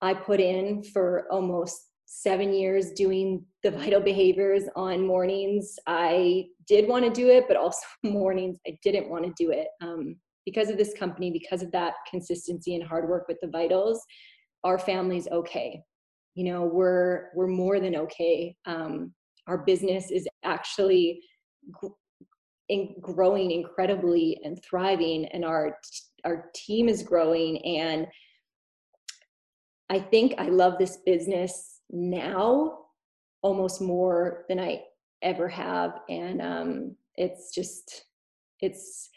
[0.00, 5.78] I put in for almost seven years doing the vital behaviors on mornings.
[5.86, 9.68] I did want to do it, but also mornings I didn't want to do it.
[9.80, 14.04] Um, because of this company, because of that consistency and hard work with the vitals,
[14.64, 15.80] our family's okay.
[16.34, 18.56] You know, we're we're more than okay.
[18.66, 19.14] Um,
[19.46, 21.20] our business is actually
[22.68, 25.76] in growing incredibly and thriving, and our
[26.24, 27.64] our team is growing.
[27.64, 28.08] And
[29.88, 32.78] I think I love this business now
[33.42, 34.82] almost more than I
[35.22, 36.00] ever have.
[36.08, 38.04] And um, it's just,
[38.60, 39.10] it's,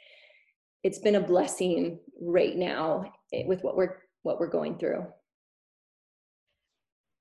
[0.84, 3.06] it's been a blessing right now
[3.46, 5.06] with what we're, what we're going through.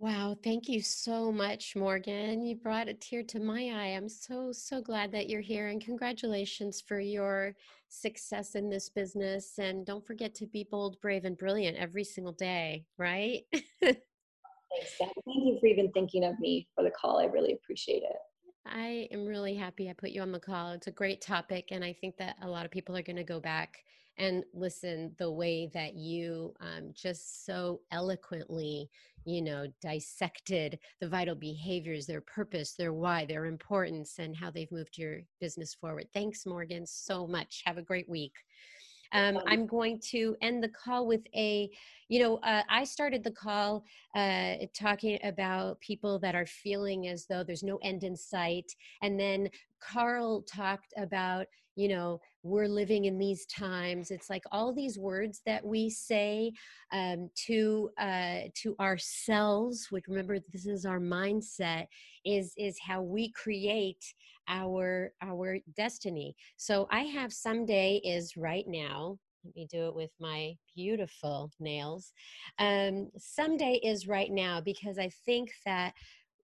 [0.02, 2.44] Wow, thank you so much, Morgan.
[2.44, 3.94] You brought a tear to my eye.
[3.96, 7.54] I'm so, so glad that you're here and congratulations for your
[7.88, 9.60] success in this business.
[9.60, 13.42] And don't forget to be bold, brave, and brilliant every single day, right?
[14.72, 17.18] Thanks, Thank you for even thinking of me for the call.
[17.18, 18.16] I really appreciate it.
[18.66, 20.72] I am really happy I put you on the call.
[20.72, 23.24] It's a great topic, and I think that a lot of people are going to
[23.24, 23.78] go back
[24.18, 28.88] and listen the way that you um, just so eloquently,
[29.24, 34.70] you know, dissected the vital behaviors, their purpose, their why, their importance, and how they've
[34.70, 36.06] moved your business forward.
[36.12, 37.62] Thanks, Morgan, so much.
[37.64, 38.34] Have a great week.
[39.12, 41.70] Um, I'm going to end the call with a,
[42.08, 43.84] you know, uh, I started the call
[44.14, 48.72] uh, talking about people that are feeling as though there's no end in sight.
[49.02, 49.48] And then
[49.90, 54.10] Carl talked about, you know, we're living in these times.
[54.10, 56.52] It's like all these words that we say
[56.92, 61.86] um, to uh, to ourselves, which remember this is our mindset,
[62.24, 64.04] is is how we create
[64.48, 70.10] our our destiny so i have someday is right now let me do it with
[70.20, 72.12] my beautiful nails
[72.58, 75.92] um, someday is right now because i think that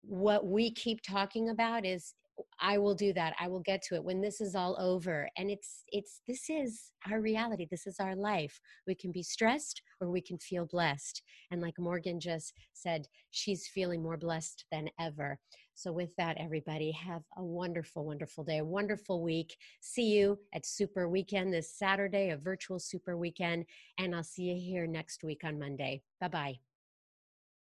[0.03, 2.15] what we keep talking about is
[2.61, 3.35] I will do that.
[3.39, 5.29] I will get to it when this is all over.
[5.37, 7.67] And it's it's this is our reality.
[7.71, 8.61] This is our life.
[8.87, 11.23] We can be stressed or we can feel blessed.
[11.51, 15.39] And like Morgan just said, she's feeling more blessed than ever.
[15.75, 19.57] So with that everybody, have a wonderful wonderful day, a wonderful week.
[19.81, 23.65] See you at Super Weekend this Saturday, a virtual Super Weekend,
[23.99, 26.03] and I'll see you here next week on Monday.
[26.21, 26.72] Bye-bye.